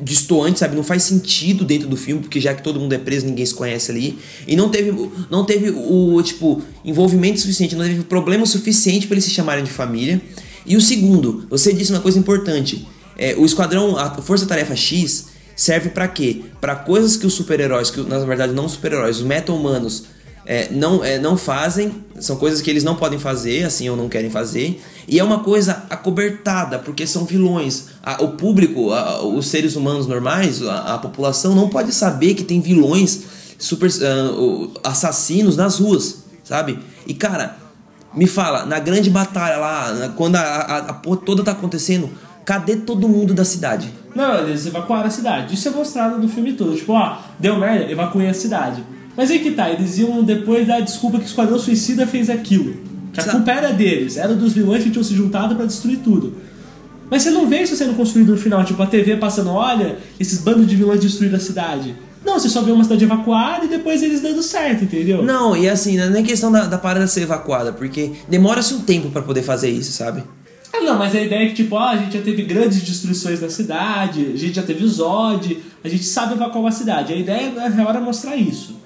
[0.00, 0.74] distoante, sabe?
[0.74, 3.54] Não faz sentido dentro do filme, porque já que todo mundo é preso, ninguém se
[3.54, 4.18] conhece ali.
[4.46, 4.92] E não teve,
[5.30, 9.70] não teve o, tipo, envolvimento suficiente, não teve problema suficiente para eles se chamarem de
[9.70, 10.20] família.
[10.66, 12.86] E o segundo, você disse uma coisa importante.
[13.16, 16.42] É, o Esquadrão, a Força Tarefa X, serve pra quê?
[16.60, 20.04] Pra coisas que os super-heróis, que na verdade não super-heróis, os meta-humanos
[20.46, 24.08] é, não, é, não fazem, são coisas que eles não podem fazer, assim ou não
[24.08, 27.86] querem fazer, e é uma coisa acobertada, porque são vilões.
[28.02, 32.44] A- o público, a- os seres humanos normais, a, a população não pode saber que
[32.44, 33.22] tem vilões,
[33.58, 33.90] super,
[34.36, 36.78] o- assassinos nas ruas, sabe?
[37.06, 37.56] E cara,
[38.14, 42.10] me fala, na grande batalha lá, quando a, porra toda tá acontecendo,
[42.44, 43.90] cadê todo mundo da cidade?
[44.14, 45.54] Não, eles evacuaram a cidade.
[45.54, 46.76] Isso é mostrado no filme todo.
[46.76, 48.84] Tipo, ó, deu merda, evacuei a cidade.
[49.16, 52.76] Mas aí que tá, eles iam depois dar desculpa que o Esquadrão Suicida fez aquilo.
[53.12, 56.34] Que a culpa era deles, era dos vilões que tinham se juntado pra destruir tudo.
[57.10, 60.40] Mas você não vê isso sendo construído no final, tipo a TV passando, olha, esses
[60.40, 61.94] bandos de vilões destruíram a cidade.
[62.24, 65.22] Não, você só vê uma cidade evacuada e depois eles dando certo, entendeu?
[65.22, 68.80] Não, e assim, não é nem questão da, da parada ser evacuada, porque demora-se um
[68.80, 70.24] tempo pra poder fazer isso, sabe?
[70.72, 73.40] Ah, não, mas a ideia é que, tipo, ó, a gente já teve grandes destruições
[73.40, 77.12] na cidade, a gente já teve Zod, a gente sabe evacuar uma cidade.
[77.12, 78.82] A ideia, na real, era mostrar isso.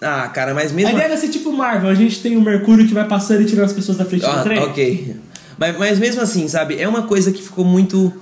[0.00, 0.90] Ah, cara, mas A mesmo.
[0.92, 3.66] ideia era ser tipo Marvel, a gente tem o Mercúrio que vai passando e tirando
[3.66, 4.58] as pessoas da frente Ah, do trem.
[4.60, 5.16] ok.
[5.58, 6.78] Mas, mas mesmo assim, sabe?
[6.80, 8.12] É uma coisa que ficou muito.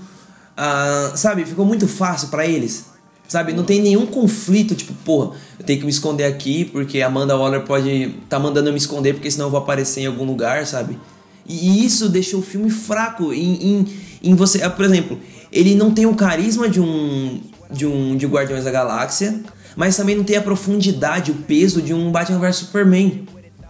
[0.57, 1.45] ah, sabe?
[1.45, 2.87] Ficou muito fácil pra eles.
[3.29, 3.53] Sabe?
[3.53, 7.37] Não tem nenhum conflito, tipo, porra, eu tenho que me esconder aqui porque a Amanda
[7.37, 10.65] Waller pode tá mandando eu me esconder porque senão eu vou aparecer em algum lugar,
[10.65, 10.97] sabe?
[11.45, 13.87] E isso deixou o filme fraco em, em,
[14.23, 14.63] em você.
[14.63, 15.19] ah, Por exemplo,
[15.53, 17.41] ele não tem o carisma de um.
[17.71, 18.17] de um.
[18.17, 19.41] de Guardiões da Galáxia,
[19.77, 23.27] mas também não tem a profundidade, o peso de um Batman vs Superman.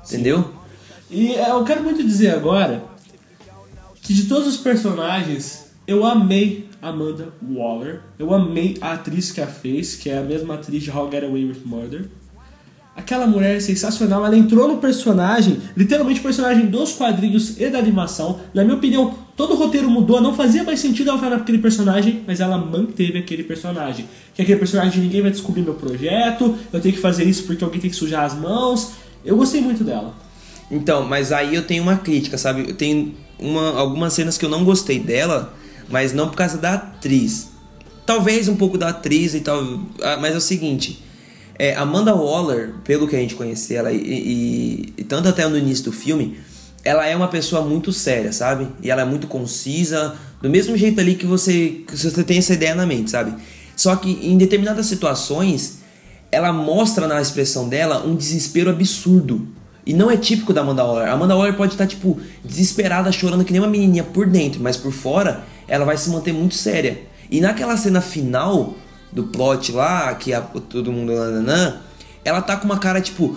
[0.07, 0.53] Entendeu?
[1.11, 2.85] E é, eu quero muito dizer agora
[4.01, 8.01] que de todos os personagens, eu amei Amanda Waller.
[8.19, 11.25] Eu amei a atriz que a fez, que é a mesma atriz de How Get
[11.25, 12.09] Away with Murder.
[12.95, 17.79] Aquela mulher é sensacional, ela entrou no personagem, literalmente o personagem dos quadrinhos e da
[17.79, 18.41] animação.
[18.55, 22.23] Na minha opinião, todo o roteiro mudou, não fazia mais sentido ela estar naquele personagem,
[22.27, 24.07] mas ela manteve aquele personagem.
[24.35, 27.81] Que aquele personagem ninguém vai descobrir meu projeto, eu tenho que fazer isso porque alguém
[27.81, 28.93] tem que sujar as mãos.
[29.25, 30.15] Eu gostei muito dela.
[30.71, 32.71] Então, mas aí eu tenho uma crítica, sabe?
[32.71, 35.55] Eu tenho uma, algumas cenas que eu não gostei dela,
[35.89, 37.51] mas não por causa da atriz.
[38.05, 39.63] Talvez um pouco da atriz e tal,
[40.03, 41.03] ah, mas é o seguinte.
[41.59, 45.57] É, Amanda Waller, pelo que a gente conhecia ela, e, e- e tanto até no
[45.57, 46.37] início do filme,
[46.87, 48.69] ela é uma pessoa muito séria, sabe?
[48.81, 52.55] E ela é muito concisa, do mesmo jeito ali que você, que você tem essa
[52.55, 53.35] ideia na mente, sabe?
[53.75, 55.81] Só que em determinadas situações,
[56.31, 59.49] ela mostra na expressão dela um desespero absurdo.
[59.85, 61.09] E não é típico da Amanda Waller.
[61.09, 64.77] A Amanda Waller pode estar, tipo, desesperada, chorando que nem uma menininha por dentro, mas
[64.77, 67.03] por fora ela vai se manter muito séria.
[67.29, 68.77] E naquela cena final
[69.11, 71.81] do plot lá, que a, todo mundo nananã,
[72.25, 73.37] ela tá com uma cara tipo.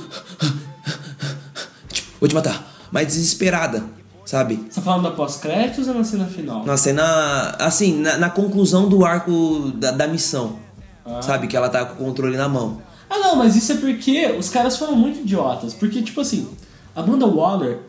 [1.91, 2.68] tipo, vou te matar.
[2.91, 3.83] Mas desesperada,
[4.25, 4.55] sabe?
[4.69, 6.65] Você tá falando da pós-créditos ou na cena final?
[6.65, 7.55] Na cena.
[7.59, 10.57] Assim, na, na conclusão do arco da, da missão.
[11.05, 11.21] Ah.
[11.21, 11.47] Sabe?
[11.47, 12.81] Que ela tá com o controle na mão.
[13.09, 15.73] Ah não, mas isso é porque os caras foram muito idiotas.
[15.73, 16.47] Porque, tipo assim,
[16.95, 17.79] a Amanda Waller,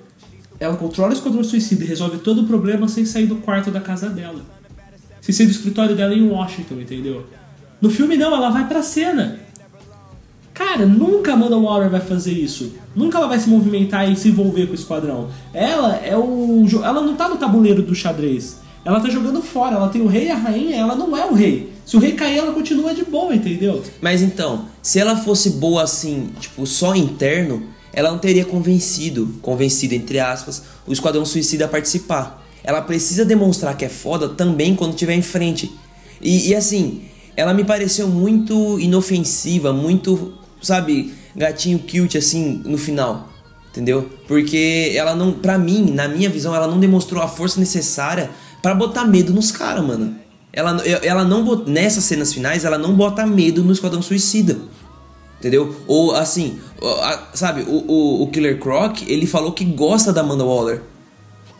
[0.58, 3.80] ela controla o Esquadrão Suicida e resolve todo o problema sem sair do quarto da
[3.80, 4.40] casa dela.
[5.20, 7.26] Sem sair do escritório dela em Washington, entendeu?
[7.80, 9.40] No filme não, ela vai pra cena.
[10.60, 12.74] Cara, nunca a Amanda Waller vai fazer isso.
[12.94, 15.30] Nunca ela vai se movimentar e se envolver com o esquadrão.
[15.54, 16.66] Ela é o.
[16.84, 18.58] Ela não tá no tabuleiro do xadrez.
[18.84, 19.76] Ela tá jogando fora.
[19.76, 21.72] Ela tem o rei e a rainha, ela não é o rei.
[21.86, 23.82] Se o rei cair, ela continua de boa, entendeu?
[24.02, 29.94] Mas então, se ela fosse boa assim, tipo, só interno, ela não teria convencido, convencido
[29.94, 32.46] entre aspas, o Esquadrão Suicida a participar.
[32.62, 35.72] Ela precisa demonstrar que é foda também quando estiver em frente.
[36.20, 43.28] E, e assim, ela me pareceu muito inofensiva, muito, sabe, gatinho cute assim no final.
[43.70, 44.10] Entendeu?
[44.26, 48.74] Porque ela não, pra mim, na minha visão, ela não demonstrou a força necessária pra
[48.74, 50.16] botar medo nos caras, mano.
[50.52, 54.58] Ela, ela não bot- nessas cenas finais, ela não bota medo no Esquadrão Suicida.
[55.38, 55.76] Entendeu?
[55.86, 56.58] Ou assim,
[57.32, 60.82] sabe, o, o, o Killer Croc, ele falou que gosta da Amanda Waller.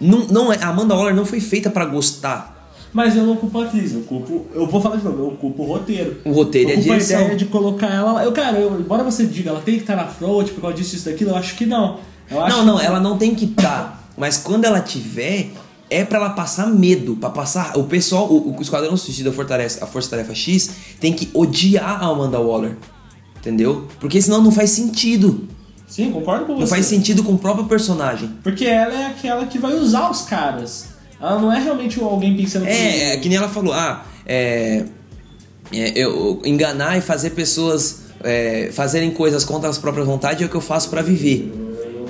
[0.00, 2.59] Não, não é, a Amanda Waller não foi feita pra gostar.
[2.92, 4.46] Mas eu não culpo a atriz, eu culpo.
[4.52, 6.16] Eu vou falar de novo, eu culpo o roteiro.
[6.24, 7.20] O roteiro eu e a direção.
[7.22, 8.24] ideia de colocar ela lá.
[8.24, 10.96] Eu, cara, eu, embora você diga, ela tem que estar na front, por causa disso,
[10.96, 11.98] isso, daquilo, eu acho que não.
[12.30, 14.10] Eu acho Não, não, que- ela não tem que estar.
[14.16, 15.50] Mas quando ela tiver,
[15.88, 17.76] é pra ela passar medo, pra passar.
[17.76, 22.06] O pessoal, o, o Esquadrão Suicida, a a Força Tarefa X, tem que odiar a
[22.06, 22.76] Amanda Waller.
[23.38, 23.86] Entendeu?
[23.98, 25.48] Porque senão não faz sentido.
[25.88, 26.60] Sim, concordo com você.
[26.60, 28.30] Não faz sentido com o próprio personagem.
[28.44, 30.89] Porque ela é aquela que vai usar os caras.
[31.20, 34.84] Ela não é realmente alguém pensando É, é que nem ela falou, ah, é,
[35.72, 40.48] é, eu enganar e fazer pessoas é, fazerem coisas contra as próprias vontades é o
[40.48, 41.52] que eu faço pra viver.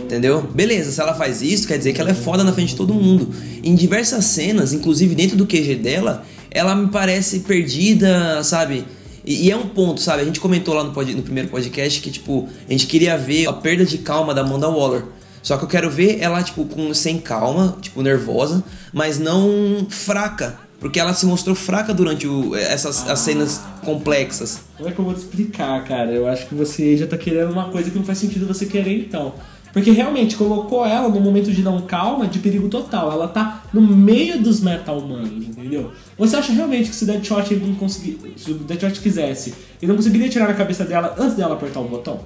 [0.05, 0.43] Entendeu?
[0.43, 2.93] Beleza, se ela faz isso, quer dizer que ela é foda na frente de todo
[2.93, 3.33] mundo.
[3.63, 8.85] Em diversas cenas, inclusive dentro do QG dela, ela me parece perdida, sabe?
[9.25, 10.23] E, e é um ponto, sabe?
[10.23, 13.47] A gente comentou lá no, pod- no primeiro podcast que, tipo, a gente queria ver
[13.49, 15.05] a perda de calma da Amanda Waller.
[15.43, 20.59] Só que eu quero ver ela, tipo, com, sem calma, tipo, nervosa, mas não fraca.
[20.79, 24.61] Porque ela se mostrou fraca durante o- essas as cenas complexas.
[24.77, 26.11] Como é que eu vou te explicar, cara?
[26.11, 28.99] Eu acho que você já tá querendo uma coisa que não faz sentido você querer
[28.99, 29.35] então.
[29.75, 33.13] Porque realmente colocou ela no momento de não calma, de perigo total.
[33.13, 35.93] Ela tá no meio dos meta-humanos, entendeu?
[36.19, 39.89] Você acha realmente que se o Deadshot ele não conseguir, se o Deadshot quisesse, ele
[39.91, 42.21] não conseguiria tirar a cabeça dela antes dela apertar o botão?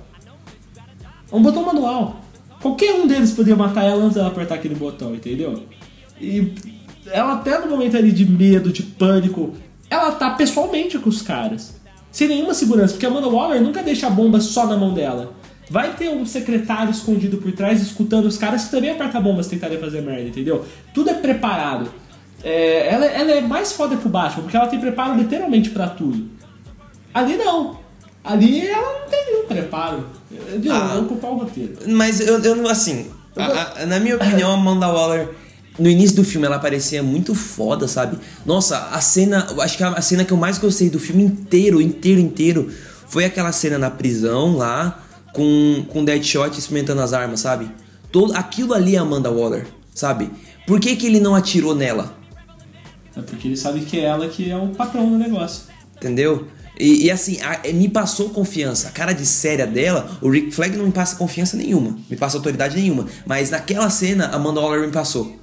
[1.31, 2.24] É um botão manual.
[2.65, 5.65] Qualquer um deles poderia matar ela antes dela apertar aquele botão, entendeu?
[6.19, 6.55] E
[7.13, 9.53] ela até no momento ali de medo, de pânico,
[9.91, 11.79] ela tá pessoalmente com os caras.
[12.11, 15.35] Sem nenhuma segurança, porque a Amanda Waller nunca deixa a bomba só na mão dela.
[15.69, 19.77] Vai ter um secretário escondido por trás escutando os caras que também apertam bombas tentarem
[19.77, 20.65] fazer merda, entendeu?
[20.95, 21.91] Tudo é preparado.
[22.43, 25.87] É, ela, ela é mais foda que o Batman, porque ela tem preparo literalmente pra
[25.87, 26.31] tudo.
[27.13, 27.84] Ali não.
[28.25, 30.07] Ali ela não tem nenhum preparo.
[30.31, 30.95] Eu, eu Ah.
[30.95, 31.75] vou culpar o roteiro.
[31.87, 33.07] Mas eu, eu não, assim,
[33.37, 35.29] a- a- na minha opinião, a Amanda Waller,
[35.79, 38.19] no início do filme, ela parecia muito foda, sabe?
[38.47, 41.83] Nossa, a cena, acho que a, a cena que eu mais gostei do filme inteiro,
[41.83, 42.71] inteiro, inteiro,
[43.07, 45.01] foi aquela cena na prisão lá,
[45.35, 47.71] com, com o Deadshot experimentando as armas, sabe?
[48.11, 50.31] Todo, aquilo ali é a Amanda Waller, sabe?
[50.67, 52.15] Por que, que ele não atirou nela?
[53.17, 55.65] É porque ele sabe que é ela que é o patrão do negócio.
[55.97, 56.47] Entendeu?
[56.79, 58.89] E, e assim, a- me passou confiança.
[58.89, 61.97] A cara de séria dela, o Rick Flag não me passa confiança nenhuma.
[62.11, 63.07] Me passa autoridade nenhuma.
[63.27, 65.37] Mas naquela cena, a Amanda Waller me passou.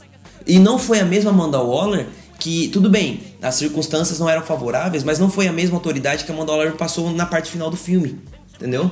[0.45, 2.07] E não foi a mesma Amanda Waller
[2.39, 6.31] que, tudo bem, as circunstâncias não eram favoráveis, mas não foi a mesma autoridade que
[6.31, 8.19] a Amanda Waller me passou na parte final do filme.
[8.55, 8.91] Entendeu?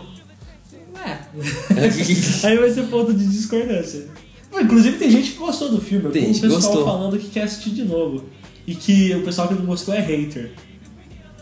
[0.95, 1.17] É.
[2.47, 4.06] Aí vai ser ponto de discordância.
[4.62, 6.06] Inclusive tem gente que gostou do filme.
[6.06, 6.86] Eu Tem o gente que pessoal gostou.
[6.86, 8.23] falando que quer assistir de novo.
[8.67, 10.52] E que o pessoal que não gostou é hater.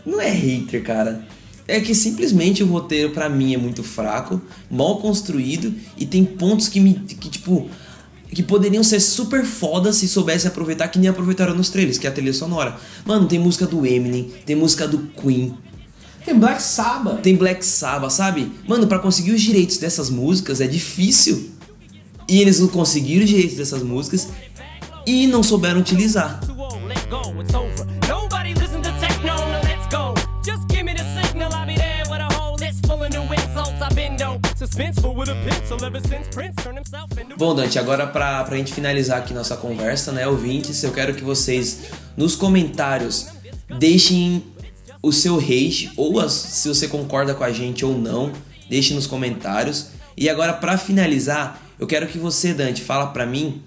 [0.08, 1.26] Não é hater, cara.
[1.66, 4.40] É que simplesmente o roteiro pra mim é muito fraco,
[4.70, 7.68] mal construído e tem pontos que me que tipo
[8.30, 12.10] que poderiam ser super foda se soubesse aproveitar que nem aproveitaram nos trailers, que é
[12.10, 12.76] a trilha sonora.
[13.04, 15.54] Mano, tem música do Eminem, tem música do Queen,
[16.24, 17.20] Tem Black Sabbath.
[17.22, 18.52] tem Black Sabbath, sabe?
[18.66, 21.50] Mano, pra conseguir os direitos dessas músicas é difícil.
[22.28, 24.28] E eles não conseguiram os direitos dessas músicas
[25.06, 26.38] e não souberam utilizar.
[37.36, 41.22] Bom, Dante, agora pra, pra gente finalizar aqui nossa conversa, né, ouvintes, eu quero que
[41.24, 41.80] vocês
[42.16, 43.28] nos comentários
[43.78, 44.44] deixem
[45.02, 48.32] o seu hate, ou as- se você concorda com a gente ou não,
[48.68, 49.88] deixe nos comentários.
[50.16, 53.62] E agora, pra finalizar, eu quero que você, Dante, fala pra mim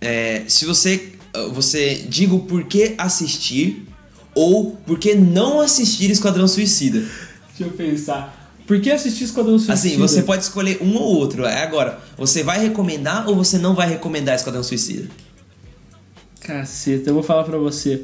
[0.00, 1.12] é, se você,
[1.52, 3.86] você diga o porquê assistir
[4.34, 7.00] ou por que não assistir Esquadrão Suicida.
[7.48, 8.35] Deixa eu pensar.
[8.66, 9.74] Por que assistir Esquadrão Suicida?
[9.74, 11.44] Assim, você pode escolher um ou outro.
[11.44, 15.08] É agora, você vai recomendar ou você não vai recomendar Esquadrão Suicida?
[16.40, 18.02] Caceta, eu vou falar pra você.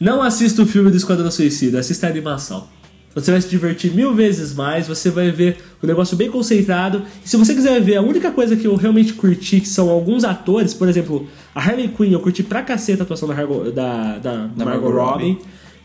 [0.00, 2.66] Não assista o filme do Esquadrão Suicida, assista a animação.
[3.14, 7.02] Você vai se divertir mil vezes mais, você vai ver o negócio bem concentrado.
[7.24, 10.22] E se você quiser ver a única coisa que eu realmente curti, que são alguns
[10.22, 14.18] atores, por exemplo, a Harley Quinn, eu curti pra caceta a atuação da, Hargo- da,
[14.18, 15.24] da, Da Margot, Margot Robbie.
[15.32, 15.38] Robbie.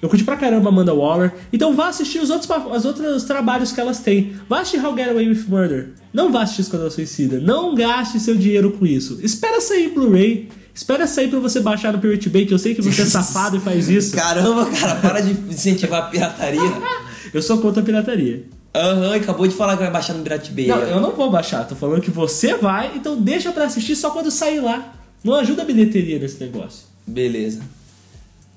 [0.03, 1.31] Eu curti pra caramba Amanda Waller.
[1.53, 4.35] Então vá assistir os outros, os outros trabalhos que elas têm.
[4.49, 5.91] Vá assistir How Get Away with Murder.
[6.13, 7.39] Não vá assistir Esquadrão Suicida.
[7.39, 9.17] Não gaste seu dinheiro com isso.
[9.23, 10.49] Espera sair Blu-ray.
[10.75, 13.55] Espera sair pra você baixar no Pirate Bay, que eu sei que você é safado
[13.55, 14.13] e faz isso.
[14.13, 16.59] Caramba, cara, para de incentivar a pirataria.
[17.33, 18.43] Eu sou contra a pirataria.
[18.75, 20.67] Aham, acabou de falar que vai baixar no Pirate Bay.
[20.67, 21.65] Não, eu não vou baixar.
[21.65, 24.95] Tô falando que você vai, então deixa pra assistir só quando sair lá.
[25.23, 26.87] Não ajuda a bilheteria nesse negócio.
[27.07, 27.61] Beleza.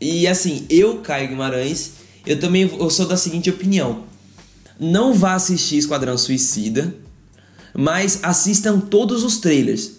[0.01, 1.93] E assim, eu, Caio Guimarães,
[2.27, 4.05] eu também eu sou da seguinte opinião.
[4.79, 6.95] Não vá assistir Esquadrão Suicida,
[7.75, 9.93] mas assistam todos os trailers.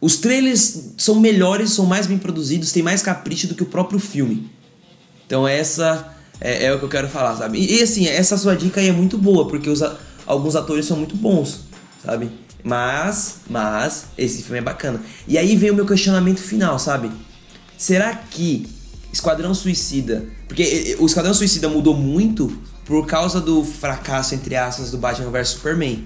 [0.00, 3.98] Os trailers são melhores, são mais bem produzidos, têm mais capricho do que o próprio
[3.98, 4.50] filme.
[5.26, 7.58] Então essa é, é o que eu quero falar, sabe?
[7.58, 9.82] E, e, assim, essa sua dica aí é muito boa, porque os
[10.26, 11.60] alguns atores são muito bons,
[12.04, 12.30] sabe?
[12.62, 15.00] Mas, mas, esse filme é bacana.
[15.26, 17.10] E aí vem o meu questionamento final, sabe?
[17.76, 18.68] Será que
[19.12, 20.26] Esquadrão Suicida...
[20.46, 25.48] Porque o Esquadrão Suicida mudou muito por causa do fracasso, entre aspas, do Batman vs
[25.48, 26.04] Superman,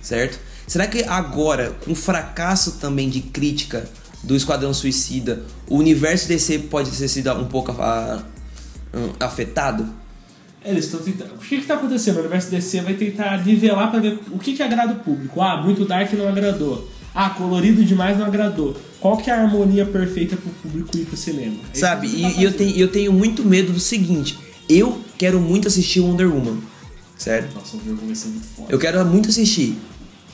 [0.00, 0.38] certo?
[0.66, 3.84] Será que agora, com o fracasso também de crítica
[4.22, 8.22] do Esquadrão Suicida, o universo DC pode ter sido um pouco ah,
[8.94, 9.88] hum, afetado?
[10.64, 11.34] É, Eles estão tentando.
[11.34, 12.16] O que que tá acontecendo?
[12.16, 15.40] O universo DC vai tentar nivelar pra ver o que que agrada o público.
[15.40, 16.88] Ah, muito dark não agradou.
[17.14, 18.76] Ah, colorido demais não agradou.
[19.06, 21.54] Qual que é a harmonia perfeita pro público ir pro cinema?
[21.72, 22.08] É Sabe?
[22.08, 24.36] E, tá e eu, tenho, eu tenho muito medo do seguinte:
[24.68, 26.58] Eu quero muito assistir Wonder Woman.
[27.16, 27.48] Sério.
[27.54, 28.66] Nossa, o Virgo vai ser muito foda.
[28.68, 29.78] Eu quero muito assistir.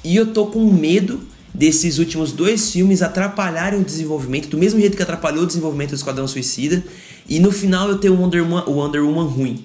[0.02, 1.20] E eu tô com medo
[1.52, 5.96] desses últimos dois filmes atrapalharem o desenvolvimento, do mesmo jeito que atrapalhou o desenvolvimento do
[5.96, 6.82] Esquadrão Suicida.
[7.28, 9.64] E no final eu ter o Wonder Woman, o Wonder Woman ruim.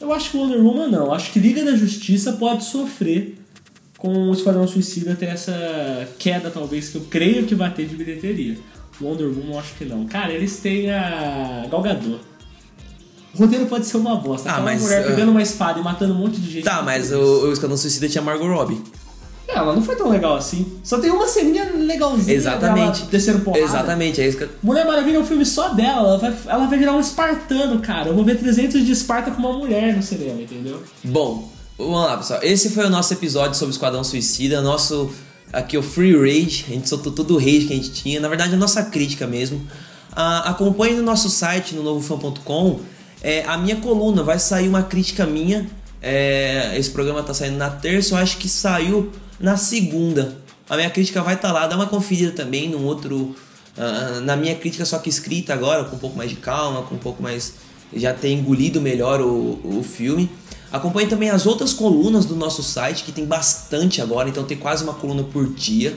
[0.00, 1.12] Eu acho que o Wonder Woman não.
[1.12, 3.37] Acho que Liga da Justiça pode sofrer
[3.98, 7.96] com o Esquadrão Suicida ter essa queda, talvez, que eu creio que vai ter de
[7.96, 8.56] bilheteria.
[9.00, 10.06] O Wonder Woman acho que não.
[10.06, 12.20] Cara, eles têm a Gal Gadot.
[13.34, 14.48] O roteiro pode ser uma bosta.
[14.48, 16.64] Ah, Aquela mas, mulher ah, pegando uma espada e matando um monte de gente.
[16.64, 18.80] Tá, mas o, o Esquadrão Suicida tinha Margot Robbie.
[19.46, 20.78] É, Ela não foi tão legal assim.
[20.82, 22.98] Só tem uma ceninha legalzinha Exatamente.
[22.98, 23.64] dela descendo porrada.
[23.64, 24.50] Exatamente, é isso que eu...
[24.62, 26.08] Mulher Maravilha é um filme só dela.
[26.08, 28.08] Ela vai, ela vai virar um espartano, cara.
[28.08, 30.82] Eu vou ver 300 de Esparta com uma mulher no cinema, entendeu?
[31.04, 32.40] Bom, vamos lá, pessoal.
[32.42, 34.60] Esse foi o nosso episódio sobre o Esquadrão Suicida.
[34.60, 35.10] Nosso.
[35.52, 36.66] Aqui o Free Rage.
[36.68, 38.20] A gente soltou todo o rage que a gente tinha.
[38.20, 39.66] Na verdade, a nossa crítica mesmo.
[40.12, 42.80] Ah, acompanhe no nosso site, no novofan.com.
[43.22, 45.66] É, a minha coluna vai sair uma crítica minha.
[46.02, 48.14] É, esse programa tá saindo na terça.
[48.14, 49.10] Eu acho que saiu
[49.40, 50.36] na segunda.
[50.68, 51.66] A minha crítica vai estar lá.
[51.66, 53.34] Dá uma conferida também num outro.
[53.76, 56.96] ah, na minha crítica, só que escrita agora, com um pouco mais de calma, com
[56.96, 57.54] um pouco mais.
[57.96, 60.28] Já ter engolido melhor o, o filme.
[60.72, 64.84] Acompanhe também as outras colunas do nosso site, que tem bastante agora, então tem quase
[64.84, 65.96] uma coluna por dia.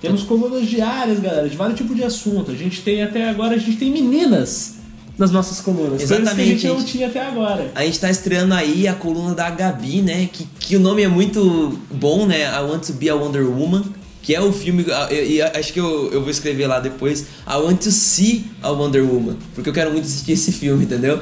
[0.00, 2.50] Temos colunas diárias, galera, de vários tipos de assunto.
[2.50, 4.74] A gente tem até agora, a gente tem meninas
[5.16, 5.98] nas nossas colunas.
[5.98, 7.70] Coisas que a Exatamente, gente não tinha até agora.
[7.74, 10.28] A gente tá estreando aí a coluna da Gabi, né?
[10.32, 12.44] Que, que o nome é muito bom, né?
[12.44, 13.84] I Want to Be a Wonder Woman.
[14.22, 14.86] Que é o filme.
[15.10, 17.22] E acho que eu, eu vou escrever lá depois.
[17.46, 19.36] I Want to See a Wonder Woman.
[19.54, 21.20] Porque eu quero muito assistir esse filme, entendeu?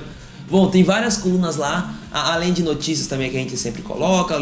[0.50, 4.34] Bom, tem várias colunas lá, além de notícias também que a gente sempre coloca,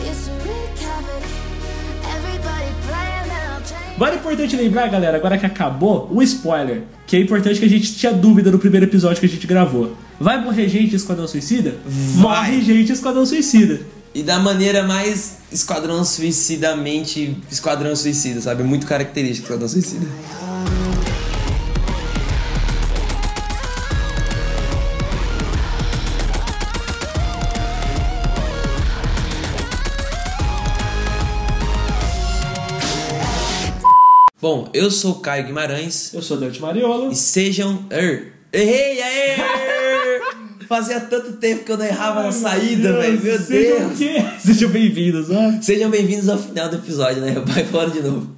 [0.08, 1.24] is to wreak havoc.
[2.14, 3.23] Everybody change.
[3.96, 6.82] Vale importante lembrar, galera, agora que acabou, o spoiler.
[7.06, 9.96] Que é importante que a gente tinha dúvida no primeiro episódio que a gente gravou.
[10.18, 11.76] Vai morrer gente em Esquadrão Suicida?
[11.84, 12.22] Vai.
[12.22, 13.80] Morre gente em Esquadrão Suicida.
[14.14, 18.62] E da maneira mais esquadrão suicidamente esquadrão suicida, sabe?
[18.62, 20.06] Muito característico esquadrão suicida.
[34.44, 37.10] Bom, eu sou o Caio Guimarães Eu sou Dante Mariolo.
[37.10, 37.86] e sejam.
[37.88, 39.36] Er, errei, aê!
[40.68, 43.18] Fazia tanto tempo que eu não errava na saída, velho.
[43.22, 43.98] Meu Sejam Deus!
[43.98, 44.36] o?
[44.44, 45.62] Sejam bem-vindos, ó.
[45.62, 47.42] Sejam bem-vindos ao final do episódio, né?
[47.42, 48.36] Vai fora de novo.